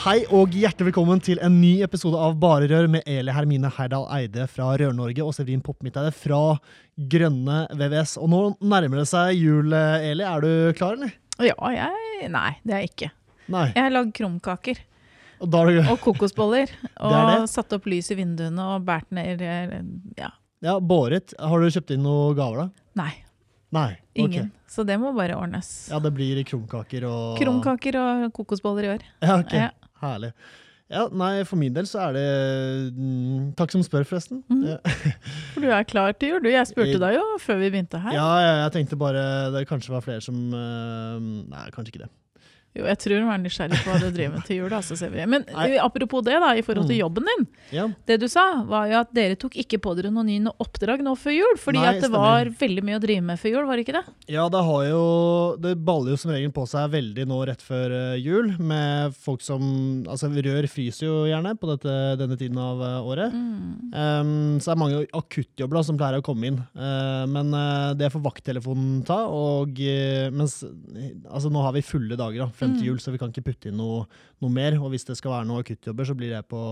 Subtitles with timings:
[0.00, 4.06] Hei og hjertelig velkommen til en ny episode av Bare Rør med Eli Hermine Herdal
[4.16, 6.38] Eide fra Rør-Norge og Severin Popp-Midteide fra
[7.12, 8.14] Grønne VVS.
[8.22, 10.24] Og nå nærmer det seg jul, Eli.
[10.24, 11.12] Er du klar, eller?
[11.40, 13.10] Ja, jeg Nei, det er jeg ikke.
[13.52, 13.66] Nei.
[13.74, 14.78] Jeg har lagd krumkaker
[15.40, 16.72] Og da du og kokosboller.
[17.02, 17.50] og Det det?
[17.52, 19.44] satt opp lys i vinduene og båret ned
[20.16, 20.30] Ja.
[20.64, 21.32] Ja, båret.
[21.40, 22.86] Har du kjøpt inn noen gaver, da?
[23.00, 23.12] Nei,
[23.72, 23.90] Nei.
[24.14, 24.32] Ingen.
[24.32, 24.48] ingen.
[24.70, 25.88] Så det må bare ordnes.
[25.92, 29.04] Ja, det blir krumkaker og Krumkaker og kokosboller i år.
[29.22, 29.54] Ja, ok.
[29.54, 29.68] Ja.
[30.00, 30.34] Herlig.
[30.90, 32.24] Ja, nei, for min del så er det
[32.96, 34.40] mm, Takk som spør, forresten.
[34.50, 34.64] Mm.
[34.72, 34.78] Ja.
[35.54, 36.48] For du er klar til jul.
[36.50, 38.16] Jeg spurte deg jo før vi begynte her.
[38.16, 39.22] Ja, ja, jeg tenkte bare
[39.54, 42.10] det kanskje var flere som eh, Nei, kanskje ikke det.
[42.76, 44.70] Jo, jeg tror hun er nysgjerrig på hva du driver med til jul.
[44.76, 44.94] Altså.
[45.26, 45.64] Men Nei.
[45.74, 47.02] eh, apropos det, da, i forhold til Mm.
[47.02, 47.46] jobben din.
[47.74, 51.02] Ja, Det du sa, var jo at dere tok ikke på dere noen nye oppdrag
[51.02, 51.56] nå før jul.
[51.58, 52.20] Fordi Nei, at det stemmer.
[52.22, 54.04] var veldig mye å drive med før jul, var det ikke det?
[54.28, 57.90] ja det har jo Det baller jo som regel på seg veldig nå rett før
[57.90, 59.60] eh, jul, med folk som
[60.06, 63.32] Altså, rør fryser jo gjerne på dette, denne tiden av eh, året.
[63.34, 63.90] Mm.
[63.92, 66.58] Um, så det er mange akuttjobber da, som pleier å komme inn.
[66.78, 69.26] Uh, men uh, det får vakttelefonen ta.
[69.26, 70.60] Og, uh, mens,
[71.30, 72.88] altså, nå har vi fulle dager da, frem til Mm.
[72.92, 74.04] jul, så vi kan ikke putte inn noe,
[74.40, 74.76] noe mer.
[74.80, 76.62] Og hvis det skal være noen akuttjobber, så blir det på,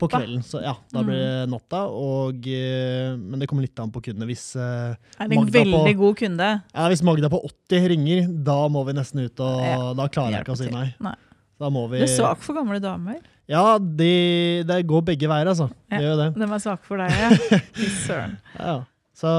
[0.00, 0.42] på kvelden.
[0.44, 1.54] Så ja, da blir det Mm.
[1.54, 1.82] natta.
[1.88, 4.26] Og, uh, men det kommer litt an på kundene.
[4.28, 6.50] Hvis, en Magda på- kunde?
[6.74, 10.32] ja, hvis Magda på 80 ringer, da må vi nesten ut, og Ja, da klarer
[10.32, 10.94] jeg ikke å si nei.
[11.00, 11.14] Nei.
[11.60, 13.20] Da må vi Du er svak for gamle damer.
[13.46, 15.70] Ja, det, de går begge veier, altså.
[15.90, 15.98] Ja.
[16.30, 17.28] De er svake for deg, ja.
[17.74, 18.38] Fy søren.
[18.58, 18.84] Ja, Ja.
[19.20, 19.30] Så,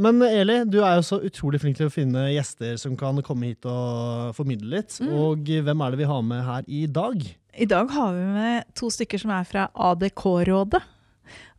[0.00, 3.50] men Eli, du er jo så utrolig flink til å finne gjester som kan komme
[3.50, 4.96] hit og formidle litt.
[5.02, 5.10] Mm.
[5.12, 7.24] Og hvem er det vi har med her i dag?
[7.56, 10.80] I dag har vi med to stykker som er fra ADK-rådet.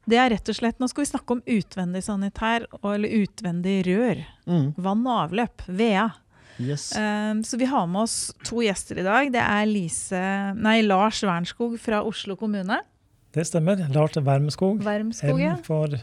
[0.08, 4.24] Det er rett og slett, Nå skal vi snakke om utvendig sanitær, eller utvendig rør.
[4.48, 4.72] Mm.
[4.80, 5.66] Vann og avløp.
[5.68, 6.08] VEA.
[6.58, 6.90] Yes.
[6.98, 9.30] Um, så vi har med oss to gjester i dag.
[9.36, 10.24] Det er Lise,
[10.58, 12.80] nei, Lars Wernskog fra Oslo kommune.
[13.36, 13.84] Det stemmer.
[13.94, 14.82] Lars Wermskog.
[14.82, 15.54] Wermskog ja.
[15.68, 16.00] For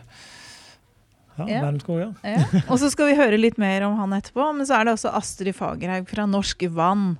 [1.39, 1.63] ja, Ja.
[1.65, 2.11] Ja.
[2.23, 2.63] Ja.
[2.69, 4.47] Og så skal vi høre litt mer om han etterpå.
[4.57, 7.15] Men så er det også Astrid Fagerhaug fra Norsk Vann.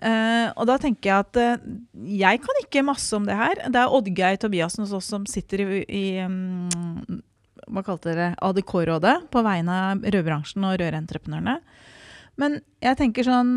[0.00, 1.72] Uh, og da tenker jeg at uh,
[2.08, 3.60] jeg kan ikke masse om det her.
[3.68, 7.20] Det er Oddgeir Tobiassen hos oss som sitter i, i um,
[7.68, 11.58] hva kalte dere, ADK-rådet på vegne av rødbransjen og rørentreprenørene.
[12.40, 13.52] Men jeg tenker sånn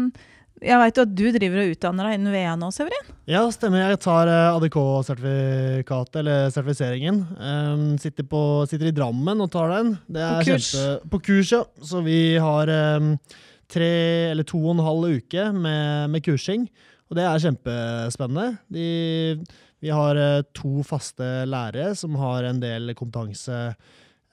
[0.64, 3.10] Jeg veit jo at du driver og utdanner deg innen VA nå, Severin.
[3.28, 3.84] Ja, stemmer.
[3.84, 7.20] Jeg tar eh, ADK-sertifikatet, eller sertifiseringen.
[7.36, 8.42] Um, sitter, på,
[8.72, 9.94] sitter i Drammen og tar den.
[10.08, 10.70] Det er På kurs.
[10.72, 11.62] Kjempe, på kurs, ja.
[11.84, 13.12] Så vi har um,
[13.72, 13.92] tre
[14.32, 16.66] eller to og en halv uke med, med kursing.
[17.12, 18.48] Og det er kjempespennende.
[18.72, 18.88] De,
[19.84, 23.58] vi har eh, to faste lærere som har en del kompetanse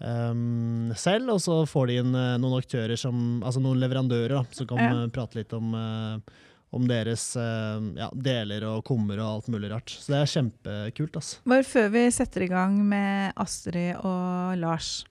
[0.00, 4.44] um, selv, og så får de inn eh, noen aktører som, altså noen leverandører da,
[4.56, 4.92] som kan Ja.
[5.04, 6.38] eh, prate litt om, eh,
[6.72, 9.90] om deres ja, deler og kummer og alt mulig rart.
[9.90, 11.16] Så det er kjempekult.
[11.18, 11.40] Altså.
[11.50, 15.04] Bare før vi setter i gang med Astrid og Lars.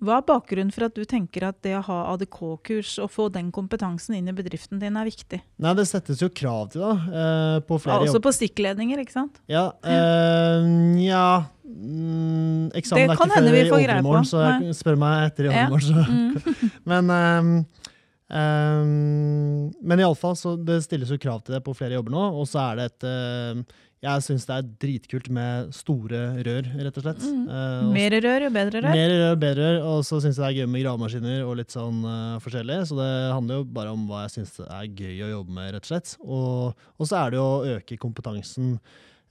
[0.00, 3.50] Hva er bakgrunnen for at du tenker at det å ha ADK-kurs og få den
[3.52, 5.42] kompetansen inn i bedriften din er viktig?
[5.60, 6.94] Nei, det settes jo krav til, da.
[7.66, 9.40] På på Ja, flere også jobb- på stikkledninger, ikke sant?
[9.46, 15.30] Ja, Øh, ja mm, Eksamen Det er ikke før i overmorgen, så jeg spør meg
[15.30, 15.66] etter i Ja.
[15.68, 15.96] overmorgen.
[15.96, 16.06] Ja.
[16.08, 16.70] Mm.
[16.90, 17.66] Men, um,
[18.30, 22.24] um, men iallfall, så det stilles jo krav til det på flere jobber nå.
[22.40, 23.08] Og så er det et
[23.56, 23.64] um,
[24.00, 27.20] Jeg syns det er dritkult med store rør, rett og slett.
[27.20, 27.42] Mm.
[27.52, 28.94] Eh, Mer rør, jo bedre rør.
[28.96, 29.80] Mer rør, bedre rør.
[29.90, 32.78] Og så syns jeg det er gøy med gravemaskiner og litt sånn uh, forskjellig.
[32.88, 35.84] Så det handler jo bare om hva jeg syns er gøy å jobbe med, rett
[35.84, 36.14] og slett.
[36.24, 38.72] Og, og så er det jo å øke kompetansen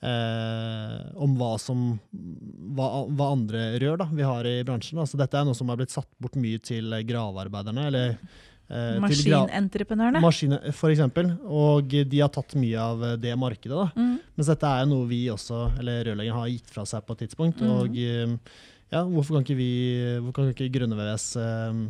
[0.06, 5.02] eh, om hva som hva, hva andre rør da, vi har i bransjen.
[5.02, 7.90] Altså, dette er noe som har blitt satt bort mye til gravearbeiderne.
[7.90, 10.22] eller gra- Maskinentreprenørene.
[10.22, 11.32] Maskine, for eksempel.
[11.46, 13.74] Og de har tatt mye av det markedet.
[13.74, 13.88] da.
[13.98, 14.20] Mm.
[14.38, 17.64] Mens dette er noe vi også, eller rørleggeren har gitt fra seg på et tidspunkt.
[17.66, 17.72] Mm.
[17.74, 18.36] Og eh,
[18.94, 19.72] ja, hvorfor kan ikke vi,
[20.22, 21.82] hvorfor kan ikke Grønne VVS eh,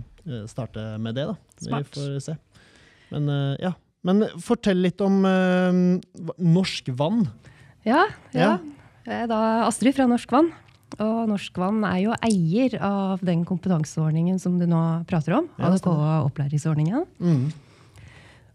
[0.51, 1.37] starte med det, da?
[1.67, 1.91] Smart.
[1.95, 2.37] Vi får se.
[3.11, 3.75] Men eh, ja.
[4.07, 5.75] Men fortell litt om uh,
[6.39, 7.25] norsk vann.
[7.83, 8.39] Ja, Ja.
[8.45, 8.51] ja.
[9.09, 10.51] Jeg er da Astrid fra Norsk Vann.
[10.97, 15.45] Og Norsk Vann er jo eier av den kompetanseordningen som du nå prater om.
[15.61, 17.05] ADK-opplæringsordningen.
[17.21, 17.43] Mm.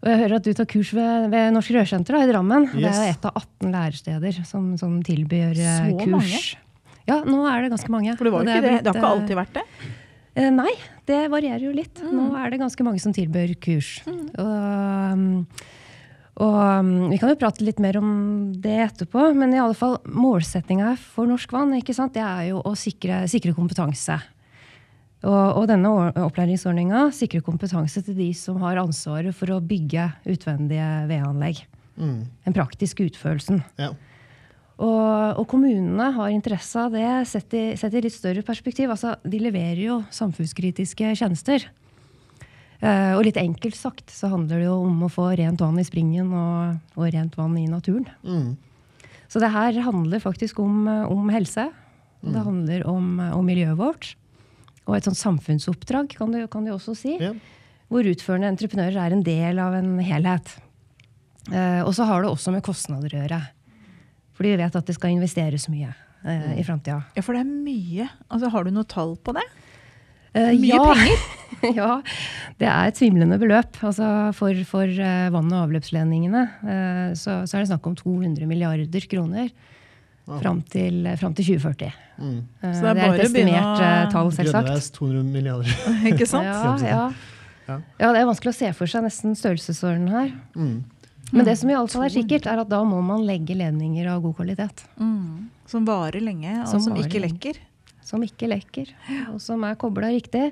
[0.04, 2.66] Og jeg hører at du tar kurs ved, ved Norsk Rørsenter da, i Drammen.
[2.74, 3.16] Det er jo Yes.
[3.16, 6.10] et av 18 læresteder som, som tilbyr eh, Så kurs.
[6.12, 6.40] mange?
[7.08, 8.16] Ja, nå er det ganske mange.
[8.18, 8.58] For det, var det.
[8.64, 9.64] blitt, det har ikke eh, alltid vært det.
[10.34, 10.72] Eh, nei,
[11.08, 12.02] det varierer jo litt.
[12.02, 12.12] Mm.
[12.18, 13.94] Nå er det ganske mange som tilbyr kurs.
[14.04, 15.46] Og, um,
[16.42, 18.08] og um, vi kan jo prate litt mer om
[18.58, 22.16] det etterpå, men i alle fall målsettinga for Norsk Vann ikke sant?
[22.16, 24.18] det er jo å sikre, sikre kompetanse.
[25.24, 30.88] Og, og denne opplæringsordninga sikrer kompetanse til de som har ansvaret for å bygge utvendige
[31.08, 31.62] vedanlegg.
[31.94, 32.26] Mm.
[32.44, 33.62] Den praktiske utførelsen.
[33.78, 33.94] Ja.
[34.74, 38.90] Og, og kommunene har interesse av det sett i, sett i litt større perspektiv.
[38.90, 41.70] Altså, de leverer jo samfunnskritiske tjenester.
[42.84, 45.86] Eh, og litt enkelt sagt så handler det jo om å få rent vann i
[45.86, 48.10] springen og, og rent vann i naturen.
[48.26, 48.54] Mm.
[49.32, 51.70] Så det her handler faktisk om, eh, om helse.
[52.24, 52.32] Mm.
[52.32, 54.14] det handler om, eh, om miljøet vårt.
[54.86, 57.16] Og et sånt samfunnsoppdrag, kan du, kan du også si.
[57.20, 57.32] Ja.
[57.88, 60.56] Hvor utførende entreprenører er en del av en helhet.
[61.52, 63.40] Eh, og så har det også med kostnader å gjøre.
[64.34, 65.92] Fordi vi vet at det skal investeres mye
[66.24, 67.04] eh, i framtida.
[67.16, 68.08] Ja, for det er mye.
[68.28, 69.44] Altså, har du noe tall på det?
[70.34, 71.18] Eh, Mye ja.
[71.78, 71.90] ja,
[72.60, 73.78] det er et svimlende beløp.
[73.86, 78.46] Altså for for eh, vann- og avløpsledningene eh, så, så er det snakk om 200
[78.50, 79.48] milliarder kroner
[80.24, 80.38] Wow.
[80.40, 81.90] fram til, fram til 2040.
[82.16, 82.36] Mm.
[82.62, 84.68] Så det er det er bare et å begynne å- tall, selvsagt.
[84.70, 85.74] Grønneveis 200 milliarder.
[86.14, 86.46] ikke sant?
[86.48, 87.02] Ja, ja.
[87.68, 87.76] Ja.
[88.00, 90.30] ja, det er vanskelig å se for seg nesten størrelsesorden her.
[90.56, 90.78] Mm.
[91.28, 94.08] Men det som i alle fall er sikkert, er at da må man legge ledninger
[94.14, 94.86] av god kvalitet.
[94.96, 95.50] Mm.
[95.68, 97.36] Som varer lenge, og Som som, ikke lenge.
[97.36, 97.60] lekker.
[98.04, 98.90] Som ikke lekker,
[99.32, 100.50] og som er kobla riktig.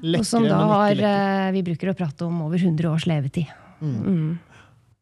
[0.00, 3.50] Lekkere, og som da har eh, Vi bruker å prate om over 100 års levetid.
[3.80, 3.98] Mm.
[4.00, 4.30] Mm.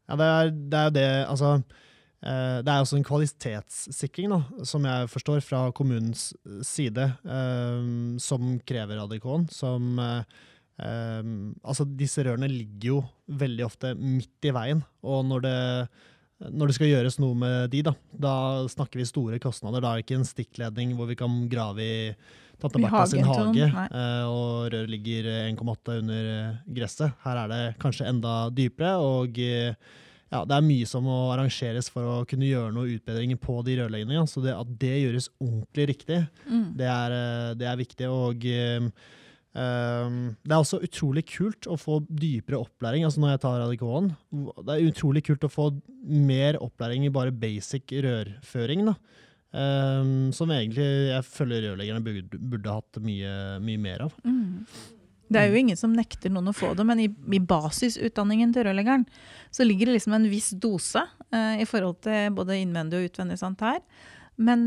[0.09, 4.87] Ja, det er, det er det Altså eh, det er også en kvalitetssikring, da, som
[4.91, 6.33] jeg forstår, fra kommunens
[6.67, 7.89] side, eh,
[8.23, 9.49] som krever ADK-en.
[9.55, 9.99] Som
[10.79, 12.99] Altså, disse rørene ligger jo
[13.41, 15.55] veldig ofte midt i veien, og når det
[16.39, 18.35] når det skal gjøres noe med de, da, da
[18.71, 19.83] snakker vi store kostnader.
[19.83, 21.97] Da er det ikke en stikkledning hvor vi kan grave i
[22.63, 23.87] tante Bertha sin hage, nei.
[23.91, 27.13] eh, og røret ligger 1,8 under eh, gresset.
[27.25, 29.75] Her er det kanskje enda dypere, og eh,
[30.29, 33.79] ja, det er mye som må arrangeres for å kunne gjøre noe utbedringer på de
[33.81, 34.27] rørleggingene.
[34.29, 36.19] Så det, at det gjøres ordentlig riktig,
[36.49, 36.67] Mm.
[36.79, 38.11] det er, eh, det er viktig.
[38.13, 38.91] Og eh, eh,
[39.59, 43.07] det er også utrolig kult å få dypere opplæring.
[43.07, 44.11] Altså når jeg tar ADK-en,
[44.63, 45.71] det er utrolig kult å få
[46.07, 48.87] mer opplæring i bare basic rørføring.
[48.91, 48.95] da.
[49.49, 50.05] Eh,
[50.37, 53.33] som egentlig jeg føler rørleggerne burde, burde hatt mye,
[53.65, 54.15] mye mer av.
[54.27, 54.67] Mm.
[55.29, 58.65] Det er jo ingen som nekter noen å få det, men i, i basisutdanningen til
[58.65, 59.05] rørleggeren
[59.53, 61.03] så ligger det liksom en viss dose
[61.33, 63.83] eh, i forhold til både innvendig og utvendig sant her.
[64.41, 64.63] Men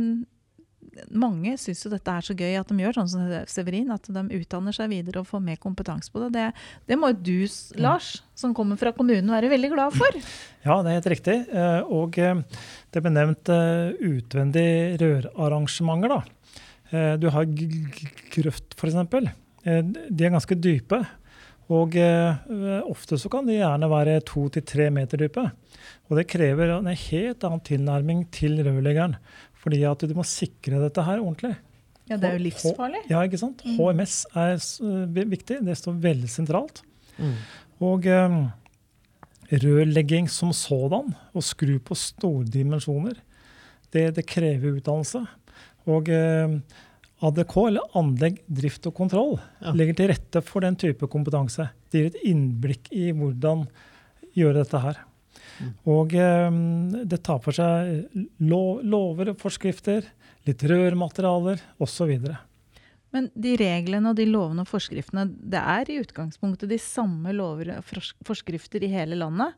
[1.12, 4.24] mange syns jo dette er så gøy at de gjør sånn som Severin, at de
[4.42, 6.32] utdanner seg videre og får mer kompetanse på det.
[6.36, 6.48] Det,
[6.92, 7.38] det må jo du,
[7.82, 10.20] Lars, som kommer fra kommunen, være veldig glad for.
[10.62, 11.36] Ja, det er helt riktig.
[11.50, 12.42] Eh, Og eh,
[12.94, 16.14] det ble nevnt eh, utvendige rørarrangementer.
[16.14, 17.16] da.
[17.18, 17.48] Du har
[18.36, 18.98] grøft, f.eks.
[19.64, 21.00] De er ganske dype.
[21.72, 21.96] Og
[22.92, 25.46] ofte så kan de gjerne være to til tre meter dype.
[26.12, 29.16] Og det krever en helt annen tilnærming til rørleggeren.
[29.62, 31.54] Fordi at du må sikre dette her ordentlig.
[32.10, 33.04] Ja, det er jo livsfarlig.
[33.12, 33.62] Ja, ikke sant?
[33.64, 34.58] HMS er
[35.32, 35.60] viktig.
[35.64, 36.82] Det står veldig sentralt.
[37.22, 37.36] Mm.
[37.88, 38.40] Og um,
[39.52, 43.20] rørlegging som sådan, å skru på store dimensjoner,
[43.94, 45.22] det, det krever utdannelse.
[45.92, 46.58] Og um,
[47.22, 49.76] ADK, eller anlegg, drift og kontroll, Ja.
[49.78, 51.70] legger til rette for den type kompetanse.
[51.92, 53.68] Det gir et innblikk i hvordan
[54.38, 55.02] gjøre dette her.
[55.90, 56.52] Og eh,
[57.06, 58.06] det tar for seg
[58.40, 60.08] lov, lover og forskrifter,
[60.48, 62.16] litt rørmaterialer osv.
[63.12, 67.76] Men de reglene og de lovene og forskriftene, det er i utgangspunktet de samme lover
[67.78, 67.92] og
[68.28, 69.58] forskrifter i hele landet.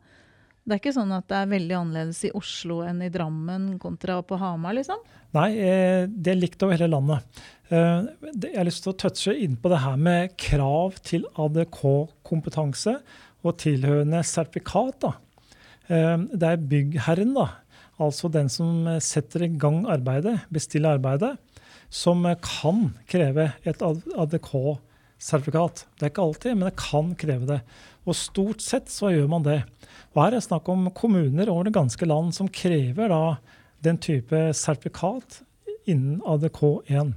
[0.64, 4.22] Det er ikke sånn at det er veldig annerledes i Oslo enn i Drammen kontra
[4.24, 5.02] på Hamar, liksom?
[5.36, 7.42] Nei, eh, det er likt over hele landet.
[7.68, 8.08] Eh,
[8.46, 12.96] Jeg har lyst til å touche inn på det her med krav til ADK-kompetanse
[13.44, 15.02] og tilhørende sertifikat.
[15.04, 15.14] da.
[15.94, 17.48] Eh, Det er byggherren, da,
[18.02, 21.36] altså den som eh, setter i gang arbeidet, bestiller arbeidet,
[21.94, 25.86] som eh, kan kreve et ADK-sertifikat.
[25.98, 27.60] Det er ikke alltid, men det kan kreve det.
[28.08, 29.62] Og stort sett så gjør man det.
[30.14, 33.24] Og her er det snakk om kommuner over det ganske land som krever da
[33.84, 35.42] den type sertifikat
[35.90, 37.14] innen ADK1.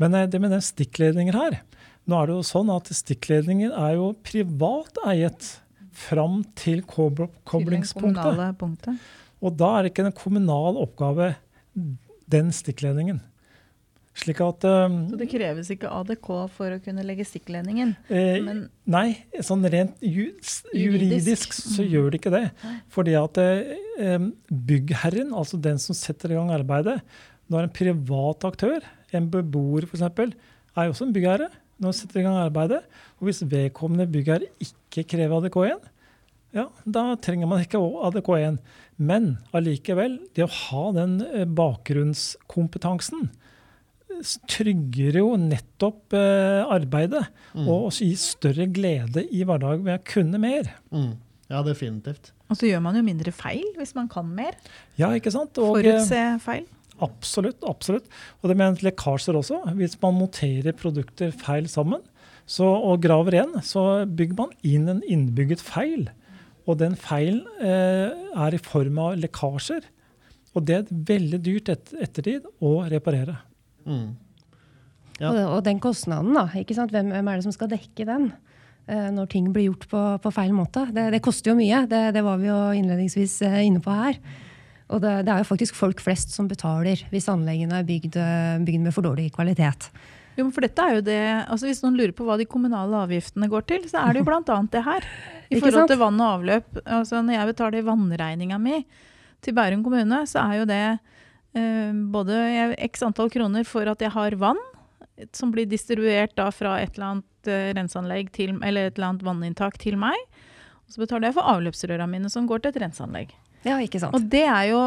[0.00, 1.60] Men det med den stikkledninger her
[2.04, 5.46] Nå er det jo sånn at stikkledninger er jo privat eiet
[5.94, 8.98] fram til koblingspunktet.
[9.44, 11.34] Og da er det ikke en kommunal oppgave,
[12.30, 13.20] den stikkledningen.
[14.14, 17.96] Slik at um, Så det kreves ikke ADK for å kunne legge stikkledningen?
[18.14, 18.46] eh,
[18.86, 19.08] Nei,
[19.42, 20.68] sånn rent ju, Juridisk.
[20.70, 21.88] juridisk så Mm.
[21.90, 22.44] gjør det ikke det.
[22.62, 22.76] Nei.
[22.94, 27.00] Fordi at um, byggherren, altså den som setter i gang arbeidet,
[27.50, 30.00] når en privat aktør, en beboer f.eks.,
[30.76, 32.82] er jo også en byggherre når han setter i gang arbeidet.
[33.18, 35.90] Og hvis vedkommende byggherre ikke krever ADK1,
[36.54, 38.60] ja, da trenger man ikke ADK1.
[39.02, 43.32] Men allikevel, det å ha den eh, bakgrunnskompetansen
[44.50, 47.24] trygger jo nettopp eh, arbeidet.
[47.54, 47.66] Mm.
[47.66, 50.70] Og også gir større glede i hverdagen ved å kunne mer.
[50.94, 51.14] Mm.
[51.50, 52.32] Ja, definitivt.
[52.48, 54.56] Og så gjør man jo mindre feil hvis man kan mer.
[55.00, 55.58] Ja, ikke sant?
[55.58, 56.66] Og, eh, Forutse feil.
[57.04, 57.62] Absolutt.
[57.68, 58.10] absolutt.
[58.40, 59.60] Og det med lekkasjer også.
[59.78, 62.02] Hvis man monterer produkter feil sammen
[62.46, 66.08] så, og graver igjen, så bygger man inn en innbygget feil.
[66.68, 69.86] Og den feilen eh, er i form av lekkasjer.
[70.54, 73.38] Og det er veldig dyrt et, ettertid å reparere.
[73.84, 74.14] Mm.
[75.20, 75.30] Ja.
[75.30, 76.48] Og, og den kostnaden, da.
[76.58, 76.92] ikke sant?
[76.94, 78.32] Hvem, hvem er det som skal dekke den?
[78.88, 80.86] eh, når ting blir gjort på, på feil måte.
[80.94, 81.84] Det, det koster jo mye.
[81.90, 84.18] Det, det var vi jo innledningsvis eh, inne på her.
[84.92, 88.58] Og det, det er jo faktisk folk flest som betaler hvis anleggene er bygd, eh,
[88.66, 89.88] bygd med for dårlig kvalitet.
[90.34, 93.04] Jo, men for dette er jo det, altså Hvis noen lurer på hva de kommunale
[93.06, 94.58] avgiftene går til, så er det jo bl.a.
[94.72, 95.08] det her.
[95.48, 96.80] I forhold til vann og avløp.
[96.84, 98.80] altså Når jeg betaler vannregninga mi
[99.44, 100.82] til Bærum kommune, så er jo det
[101.54, 102.38] eh, både
[102.88, 104.60] x antall kroner for at jeg har vann,
[105.36, 109.26] som blir distribuert da fra et eller annet eh, renseanlegg til, eller et eller annet
[109.28, 110.16] vanninntak til meg.
[110.84, 113.36] Og så betaler jeg for avløpsrøra mine, som går til et renseanlegg.
[113.64, 114.16] Ja, ikke sant?
[114.16, 114.80] Og det er jo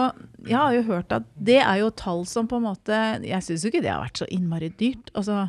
[0.48, 3.66] Jeg har jo hørt at det er jo tall som på en måte Jeg syns
[3.66, 5.10] jo ikke det har vært så innmari dyrt.
[5.18, 5.48] Altså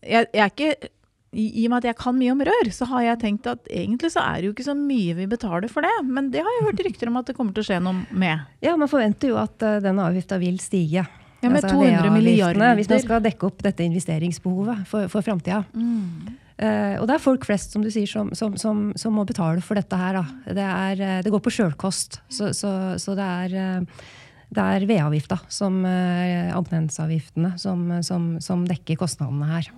[0.00, 0.90] jeg, jeg er ikke
[1.30, 4.10] i, og med at jeg kan mye om rør, så har jeg tenkt at egentlig
[4.10, 5.92] så er det jo ikke så mye vi betaler for det.
[6.08, 8.48] Men det har jeg hørt rykter om at det kommer til å skje noe med.
[8.64, 11.04] Ja, Man forventer jo at uh, denne avgifta vil stige.
[11.40, 12.74] Ja, Med Altså, 200 milliarder.
[12.76, 15.62] Hvis man skal dekke opp dette investeringsbehovet for, for framtida.
[15.72, 16.34] Mm.
[16.60, 19.62] Eh, og det er folk flest som du sier, som, som, som, som må betale
[19.64, 20.20] for dette her.
[20.44, 22.20] Det, er, eh, det går på sjølkost.
[22.28, 24.08] Så, så, så det er, eh,
[24.50, 29.70] det er vedavgifta, som eh, abonnentsavgiftene, som, som, som dekker kostnadene her.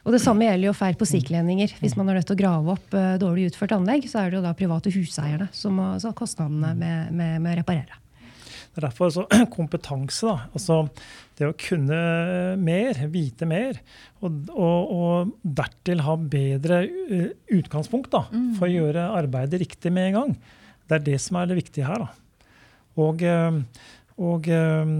[0.00, 1.74] Og Det samme gjelder jo feil på stikkledninger.
[1.82, 4.38] Hvis man er nødt til å grave opp eh, dårlig utført anlegg, så er det
[4.38, 7.98] jo da private huseierne som må ha kostnadene med, med, med å reparere.
[8.70, 10.46] Det er derfor altså, kompetanse, da.
[10.54, 10.84] Altså
[11.40, 11.98] det å kunne
[12.60, 13.78] mer, vite mer,
[14.20, 18.26] og, og, og dertil ha bedre eh, utgangspunkt da,
[18.58, 20.34] for å gjøre arbeidet riktig med en gang.
[20.84, 22.04] Det er det som er det viktige her.
[22.04, 22.10] da.
[23.00, 23.60] Og, eh,
[24.20, 24.94] og eh,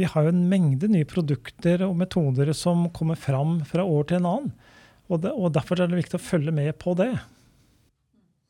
[0.00, 4.20] vi har jo en mengde nye produkter og metoder som kommer fram fra år til
[4.20, 4.54] en annen.
[5.08, 7.12] Og, det, og derfor er det viktig å følge med på det.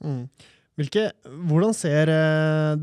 [0.03, 0.25] Mm.
[0.79, 2.83] Hvilke, hvordan ser eh,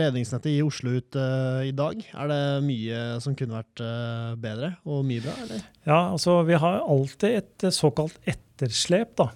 [0.00, 1.98] ledningsnettet i Oslo ut eh, i dag?
[2.16, 5.66] Er det mye som kunne vært eh, bedre, og mye bra, eller?
[5.84, 9.12] Ja, altså Vi har alltid et såkalt etterslep.
[9.20, 9.28] da.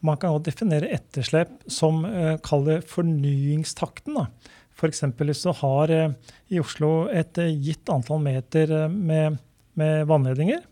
[0.00, 4.16] Man kan også definere etterslep som uh, kall det fornyingstakten.
[4.16, 4.54] da.
[4.78, 5.04] F.eks.
[5.18, 9.36] hvis du har uh, i Oslo et uh, gitt antall meter med,
[9.76, 10.62] med vannledninger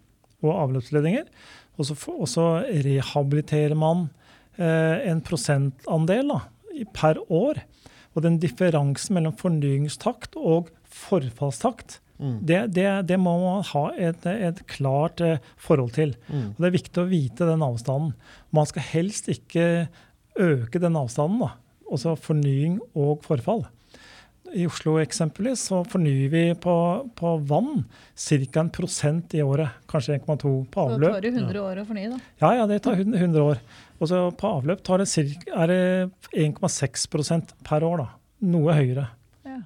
[0.47, 1.27] og avløpsledninger,
[1.77, 4.26] og så, og så rehabiliterer man eh,
[4.59, 6.41] en prosentandel da,
[6.97, 7.63] per år.
[8.17, 12.39] Og den differansen mellom fornyingstakt og forfallstakt, Mm.
[12.49, 16.15] det, det, det må man ha et, et klart eh, forhold til.
[16.31, 16.49] Mm.
[16.55, 18.15] Og Det er viktig å vite den avstanden.
[18.57, 19.89] Man skal helst ikke
[20.41, 21.51] øke den avstanden, da.
[21.91, 23.67] altså fornying og forfall.
[24.57, 26.75] I Oslo eksempelvis så fornyer vi på,
[27.19, 27.83] på vann
[28.15, 28.61] ca.
[28.63, 29.75] en prosent i året.
[29.91, 32.21] Kanskje 1,2 på Så det tar jo 100 år å fornye, da.
[32.41, 33.61] Ja, ja, det tar 100 100 år.
[34.01, 35.81] Og så på avløp tar det cirka, er det
[36.37, 38.05] 1,6% per år.
[38.05, 38.09] da.
[38.53, 39.09] Noe høyere.
[39.47, 39.61] Ja.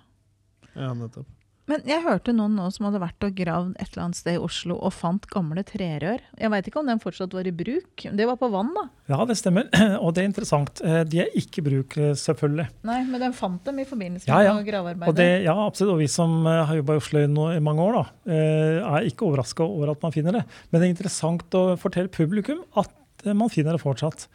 [0.77, 1.27] Ja, nettopp.
[1.71, 4.41] Men jeg hørte noen nå som hadde vært og gravd et eller annet sted i
[4.43, 6.19] Oslo og fant gamle trerør.
[6.41, 8.07] Jeg veit ikke om den fortsatt var i bruk.
[8.11, 8.83] Det var på vann, da.
[9.13, 9.69] Ja, det stemmer.
[10.03, 10.83] Og det er interessant.
[10.83, 12.67] Eh, De er ikke i bruk, eh, selvfølgelig.
[12.91, 14.67] Nei, men den fant dem i forbindelse med Ja, ja.
[14.67, 15.29] gravearbeidet.
[15.47, 15.95] Ja, absolutt.
[15.95, 19.07] Og vi som eh, har jobba i Oslo i, i mange år, da, eh, er
[19.13, 20.47] ikke overraska over at man finner det.
[20.73, 22.91] Men det er interessant å fortelle publikum at
[23.27, 24.27] man finner det fortsatt.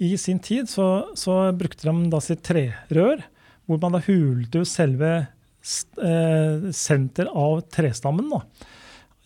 [0.00, 0.86] I sin tid så,
[1.18, 3.20] så brukte de da sitt trerør,
[3.68, 8.30] hvor man da hulte ut selve eh, senter av trestammen.
[8.32, 8.42] da.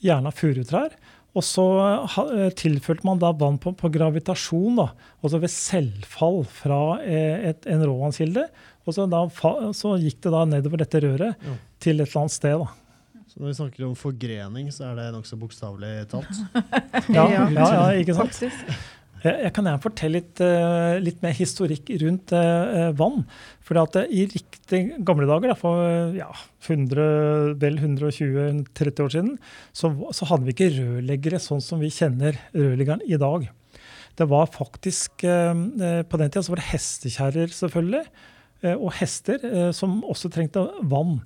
[0.05, 0.97] Gjerne av furutrær.
[1.35, 1.65] Og så
[2.31, 4.89] eh, tilførte man da vann på, på gravitasjon, da,
[5.25, 8.45] altså ved selvfall fra eh, et, en råvannskilde.
[8.85, 11.55] Og så, da, fa- så gikk det da nedover dette røret Ja.
[11.83, 12.59] til et eller annet sted.
[12.63, 13.23] da.
[13.33, 16.43] Så når vi snakker om forgrening, så er det nokså bokstavelig talt.
[17.09, 17.49] Ja, Ja.
[17.51, 18.39] ja, ja, ikke sant?
[19.25, 19.45] Faktisk.
[19.45, 23.25] Jeg, kan gjerne fortelle litt, uh, litt, mer historikk rundt uh, vann.
[23.65, 26.29] For i riktig gamle dager, for ja,
[26.67, 29.39] 100, vel 120-30 år siden,
[29.73, 33.49] så, så, hadde vi ikke rørleggere sånn som vi kjenner rørleggeren i dag.
[34.15, 38.05] Det var faktisk På den tida var det hestekjerrer, selvfølgelig.
[38.77, 41.17] Og hester som også trengte vann.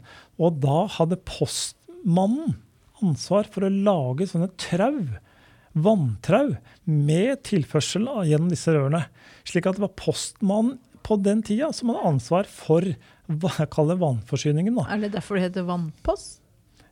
[0.41, 2.57] Og da hadde postmannen
[3.05, 5.03] ansvar for å lage sånne trau
[5.75, 6.57] vanntrau
[6.89, 9.05] med tilførsel gjennom disse rørene.
[9.49, 12.85] Slik at det var postmannen på den tida som hadde ansvar for
[13.29, 14.77] vannforsyningen.
[14.77, 14.89] Da.
[14.93, 16.41] Er det derfor det heter vannpost?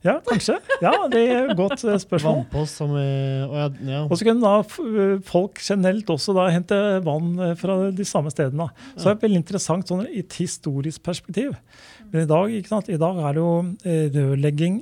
[0.06, 0.59] Ja, kanskje.
[0.85, 2.42] Ja, Det er et godt eh, spørsmål.
[2.42, 4.04] Vannpost som er, og, ja.
[4.04, 8.30] og så kunne da eh, folk generelt også da hente vann eh, fra de samme
[8.30, 8.68] stedene.
[8.95, 11.56] Så det er veldig interessant sånn i et historisk perspektiv.
[12.12, 13.54] Men i dag, i dag er det jo
[14.14, 14.78] rørlegging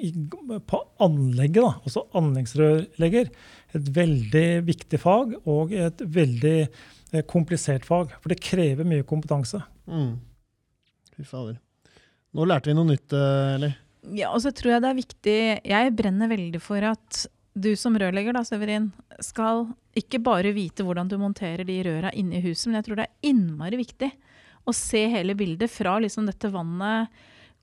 [0.68, 3.30] på anlegget, da, også anleggsrørlegger
[3.74, 8.14] et veldig viktig fag og et veldig eh, komplisert fag.
[8.22, 9.60] For det krever mye kompetanse.
[9.90, 10.16] Mm.
[11.14, 11.58] Fy fader.
[12.34, 13.54] Nå lærte vi noe nytt, Eli.
[13.54, 13.80] eller?
[14.14, 17.22] Ja, og så tror jeg det er viktig Jeg brenner veldig for at
[17.54, 18.88] du som rørlegger, da, Severin,
[19.22, 22.98] skal ikke bare vite hvordan du monterer de røra inne i huset, men jeg tror
[22.98, 24.10] det er innmari viktig
[24.66, 27.14] å se hele bildet fra liksom dette vannet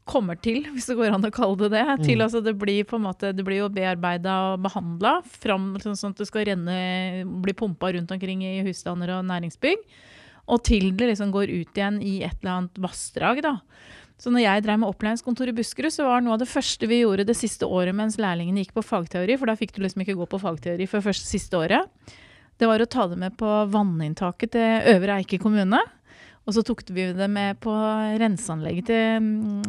[0.10, 1.86] kommer til, hvis det går an å kalle det det.
[2.06, 2.26] til mm.
[2.28, 6.16] altså Det blir på en måte, det blir jo bearbeida og behandla fram sånn, sånn
[6.16, 6.78] at det skal renne,
[7.44, 9.86] bli pumpa rundt omkring i husstander og næringsbygg.
[10.52, 13.44] Og til det liksom går ut igjen i et eller annet vassdrag.
[13.46, 13.60] da.
[14.22, 17.00] Så når jeg drev med opplæringskontor i Buskerud, så var noe av det første vi
[17.02, 20.18] gjorde det siste året mens lærlingene gikk på fagteori, for da fikk du liksom ikke
[20.20, 21.90] gå på fagteori før første siste året,
[22.62, 25.80] det var å ta det med på vanninntaket til Øvre Eike kommune.
[26.48, 27.74] Og så tok vi det med på
[28.22, 29.62] renseanlegget til mm,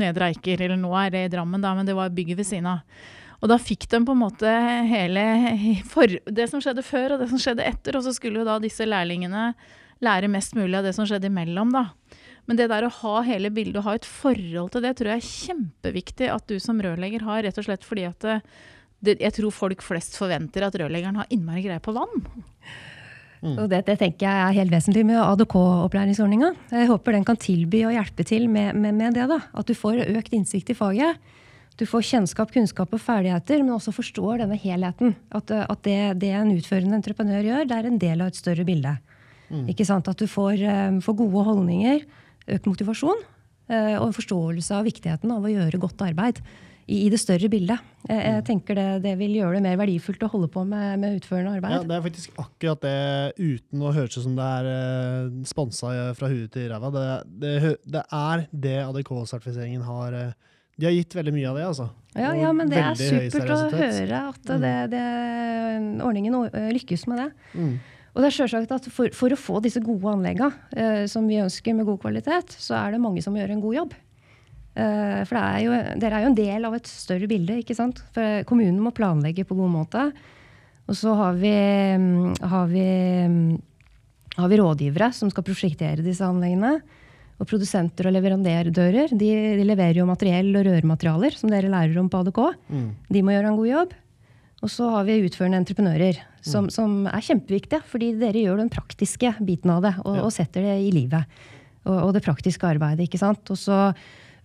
[0.00, 2.70] Nedre Eiker, eller nå er det i Drammen, da, men det var bygget ved siden
[2.72, 2.82] av.
[3.44, 4.50] Og da fikk de på en måte
[4.88, 5.24] hele
[5.92, 8.56] for, det som skjedde før og det som skjedde etter, og så skulle jo da
[8.62, 9.50] disse lærlingene
[10.04, 11.90] lære mest mulig av det som skjedde imellom, da.
[12.48, 15.20] Men det der å ha hele bildet og ha et forhold til det, tror jeg
[15.20, 18.26] er kjempeviktig at du som rørlegger har, rett og slett fordi at
[19.04, 22.24] det, jeg tror folk flest forventer at rørleggeren har innmari greie på vann.
[23.44, 23.56] Mm.
[23.60, 26.50] Og det, det, tenker jeg er helt vesentlig med ADK-opplæringsordninga.
[26.72, 29.26] Jeg håper den kan tilby og hjelpe til med, med, med, det.
[29.28, 29.42] da.
[29.52, 31.20] At du får økt innsikt i faget.
[31.76, 35.12] Du får kjennskap, kunnskap og ferdigheter, men også forstår denne helheten.
[35.34, 38.64] At, at det, det, en utførende entreprenør gjør, det er en del av et større
[38.64, 38.94] bilde.
[39.50, 39.66] Mm.
[39.74, 40.08] Ikke sant?
[40.08, 42.04] At du får, um, får, gode holdninger,
[42.54, 46.40] økt motivasjon uh, og en forståelse av viktigheten av å gjøre godt arbeid
[46.86, 47.80] i, det større bildet.
[48.04, 48.46] Jeg, jeg mm.
[48.48, 51.76] tenker det, det, vil gjøre det mer verdifullt å holde på med, med utførende arbeid.
[51.76, 52.96] Ja, Det er faktisk akkurat det,
[53.38, 56.92] uten å høres ut som det er eh, sponsa fra huet til ræva.
[56.94, 57.06] Det,
[57.44, 57.54] det,
[57.88, 61.88] det, er det ADK-sertifiseringen har uh, De har gitt veldig mye av det, altså.
[62.14, 64.68] Ja, ja men det er supert å høre at mm.
[64.92, 65.04] det,
[66.04, 66.40] ordningen
[66.76, 67.30] lykkes med det.
[67.54, 67.74] Mm.
[68.14, 71.40] Og det er selvsagt at for, for, å få disse gode anleggene eh, som vi
[71.42, 73.96] ønsker med god kvalitet, så er det mange som gjør en god jobb.
[74.74, 77.60] Eh, for er jo, dere er jo en del av et større bilde.
[77.62, 78.02] ikke sant?
[78.14, 80.08] For kommunen må planlegge på god måte.
[80.84, 81.54] Og så har vi,
[81.96, 82.88] mm, har vi,
[83.28, 83.62] mm,
[84.36, 86.80] har vi rådgivere som skal prosjektere disse anleggene.
[87.40, 88.70] Og produsenter og leverandører
[89.10, 92.40] de, de, leverer jo materiell og rørmaterialer, som dere lærer om på ADK.
[92.70, 92.90] Mm.
[93.10, 93.94] De må gjøre en god jobb.
[94.62, 96.70] Og så har vi utførende entreprenører, som, mm.
[96.70, 97.82] som, er kjempeviktige.
[97.90, 100.22] Fordi dere gjør den praktiske biten av det, og, ja.
[100.24, 101.26] og setter det i livet.
[101.84, 103.08] Og, og, det praktiske arbeidet.
[103.08, 103.50] ikke sant?
[103.50, 103.92] Og så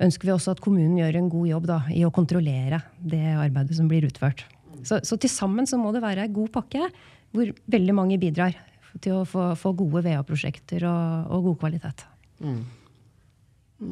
[0.04, 3.78] ønsker vi også at kommunen gjør en god jobb da, i å kontrollere det arbeidet
[3.78, 4.46] som blir utført.
[4.88, 6.88] Så, så til sammen så må det være en god pakke
[7.36, 8.56] hvor veldig mange bidrar
[9.04, 12.06] til å få, få gode VA-prosjekter og, og, god kvalitet.
[12.42, 12.62] Mm.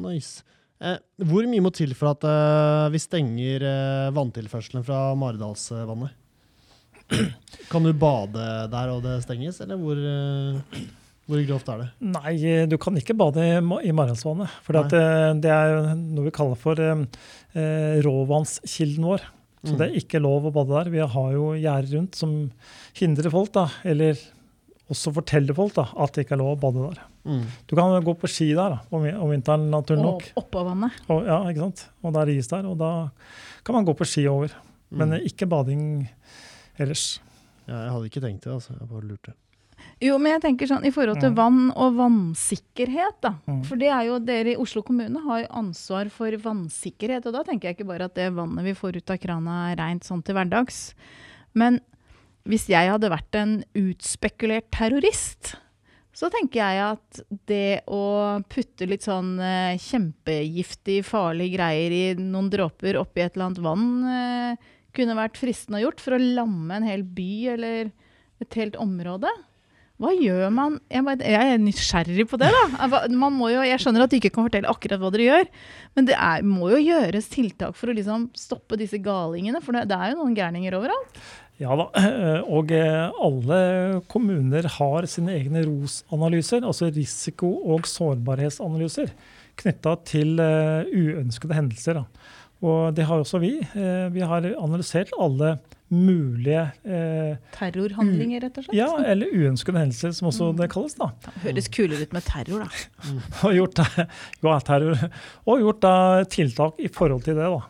[0.02, 0.42] Nice.
[0.82, 6.16] Eh, hvor mye må til for at eh, vi stenger eh, vanntilførselen fra Maridalsvannet?
[7.72, 10.82] Kan du bade der og det stenges, eller hvor eh,
[11.28, 11.88] hvor grovt er det?
[12.08, 12.34] Nei,
[12.70, 13.42] du kan ikke bade
[13.84, 14.52] i Marensvannet.
[14.64, 15.00] For det,
[15.44, 17.02] det, er noe vi kaller for eh,
[17.52, 19.26] eh, råvannskilden vår.
[19.60, 19.76] Så mm.
[19.76, 20.90] det er ikke lov å bade der.
[20.94, 22.34] Vi har jo gjerder rundt som
[22.96, 24.16] hindrer folk, da, eller
[24.88, 27.02] også forteller folk da, at det ikke er lov å bade der.
[27.28, 27.42] Mm.
[27.68, 30.30] Du kan gå på ski der da, om, om vinteren, naturlig nok.
[30.32, 31.02] Og oppå vannet.
[31.12, 31.84] Og, ja, ikke sant?
[32.00, 32.92] Og det er is der, og da
[33.66, 34.54] kan man gå på ski over.
[34.88, 35.28] Men mm.
[35.28, 35.84] ikke bading
[36.80, 37.18] ellers.
[37.66, 38.78] Ja, jeg hadde ikke tenkt det, altså.
[38.78, 39.36] Jeg bare lurte.
[40.02, 43.34] Jo, men jeg tenker sånn i forhold til vann og vannsikkerhet, da.
[43.50, 43.62] Mm.
[43.66, 47.26] For det er jo dere i Oslo kommune har ansvar for vannsikkerhet.
[47.26, 49.80] Og da tenker jeg ikke bare at det vannet vi får ut av krana er
[49.80, 50.82] rent sånn til hverdags.
[51.58, 51.80] Men
[52.48, 55.56] hvis jeg hadde vært en utspekulert terrorist,
[56.18, 62.48] så tenker jeg at det å putte litt sånn eh, kjempegiftig, farlige greier i noen
[62.50, 66.74] dråper oppi et eller annet vann, eh, kunne vært fristende å gjort for å lamme
[66.74, 67.92] en hel by eller
[68.42, 69.30] et helt område.
[69.98, 70.76] Hva gjør man?
[70.92, 73.00] Jeg, bare, jeg er nysgjerrig på det, da.
[73.10, 75.48] Man må jo, jeg skjønner at du ikke kan fortelle akkurat hva dere gjør,
[75.98, 79.88] men det er, må jo gjøres tiltak for å liksom stoppe disse galingene, for det,
[79.90, 81.18] det er jo noen gærninger overalt.
[81.58, 81.88] Ja da,
[82.56, 83.58] og eh, alle
[84.06, 89.10] kommuner har sine egne ROS-analyser, altså risiko- og sårbarhetsanalyser,
[89.58, 92.04] knytta til eh, uønskede hendelser.
[92.62, 93.56] Og det har også vi.
[93.74, 95.56] Eh, Vi har analysert alle
[95.92, 98.76] mulige eh, Terrorhandlinger, rett og slett.
[98.76, 100.96] ja, eller uønskede hendelser, som også det kalles.
[100.98, 101.10] da.
[101.24, 103.12] Det Høres kulere ut med terror, da.
[103.48, 103.82] Og gjort,
[104.44, 105.04] ja, terror,
[105.48, 105.94] og gjort da,
[106.28, 107.48] tiltak i forhold til det.
[107.54, 107.62] da.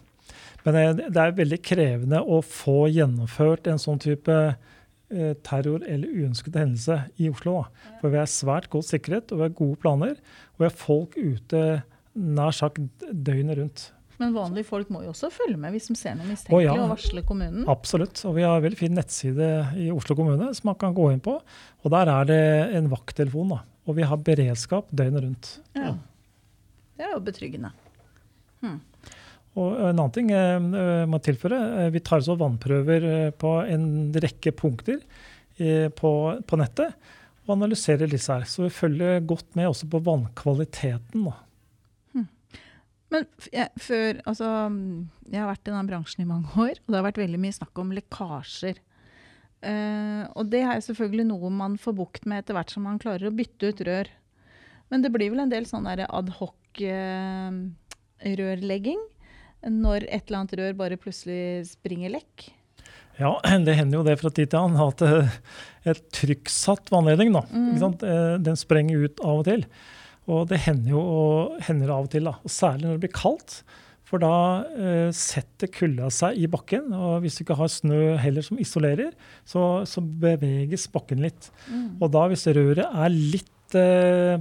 [0.66, 6.10] Men eh, det er veldig krevende å få gjennomført en sånn type eh, terror eller
[6.10, 7.60] uønskede hendelse i Oslo.
[7.62, 7.94] Da.
[8.02, 10.18] For vi er svært godt sikret, og vi har gode planer.
[10.56, 11.62] Og vi har folk ute
[12.18, 13.86] nær sagt døgnet rundt.
[14.18, 16.74] Men vanlige folk må jo også følge med hvis de ser noe mistenkelig ja.
[16.74, 17.64] og varsle kommunen.
[17.70, 18.18] Absolutt.
[18.26, 21.22] Og vi har en veldig fin nettside i Oslo kommune som man kan gå inn
[21.22, 21.36] på.
[21.84, 22.44] Og der er det
[22.80, 23.54] en vakttelefon.
[23.54, 23.62] da.
[23.86, 25.52] Og vi har beredskap døgnet rundt.
[25.78, 25.94] Ja.
[26.98, 27.70] Det er jo betryggende.
[29.58, 33.54] Og en annen ting jeg eh, må tilføre, eh, vi tar også vannprøver eh, på
[33.66, 35.02] en rekke punkter
[35.58, 36.10] på,
[36.46, 36.92] på nettet.
[37.48, 38.44] Og analyserer disse her.
[38.46, 41.24] Så vi følger godt med også på vannkvaliteten.
[41.26, 41.32] Da.
[43.14, 46.92] Men jeg, før, altså, mm, jeg har vært i denne bransjen i mange år, og
[46.92, 48.82] det har vært veldig mye snakk om lekkasjer.
[49.58, 53.30] Uh, og det er selvfølgelig noe man får bukt med etter hvert som man klarer
[53.30, 54.10] å bytte ut rør.
[54.92, 57.58] Men det blir vel en del sånn der ad hoc eh,
[58.38, 59.00] rørlegging
[59.68, 62.48] når et eller annet rør bare plutselig springer lekk.
[63.18, 63.34] Ja,
[63.66, 65.38] det hender jo det fra tid til annen at eh,
[65.92, 69.66] et trykksatt vannledning, da, eh, den sprenger ut av og til.
[70.28, 72.36] Og det hender jo og hender av og til, da.
[72.44, 73.62] Og særlig når det blir kaldt.
[74.08, 78.44] For da eh, setter kulda seg i bakken, og hvis du ikke har snø heller
[78.44, 79.12] som isolerer,
[79.44, 81.50] så, så beveges bakken litt.
[82.00, 84.40] Og da hvis røret er litt eh,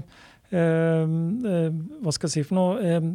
[0.56, 3.10] eh, eh, hva skal jeg si for noe eh,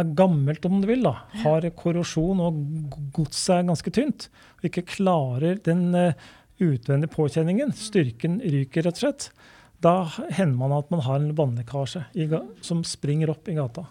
[0.00, 1.04] er gammelt, om du vil.
[1.04, 2.64] da, Har korrosjon og
[3.12, 6.16] godset er ganske tynt, og ikke klarer den eh,
[6.64, 9.28] utvendige påkjenningen, styrken ryker rett og slett,
[9.82, 12.28] da hender man at man har en vannlekkasje i,
[12.64, 13.86] som springer opp i gata.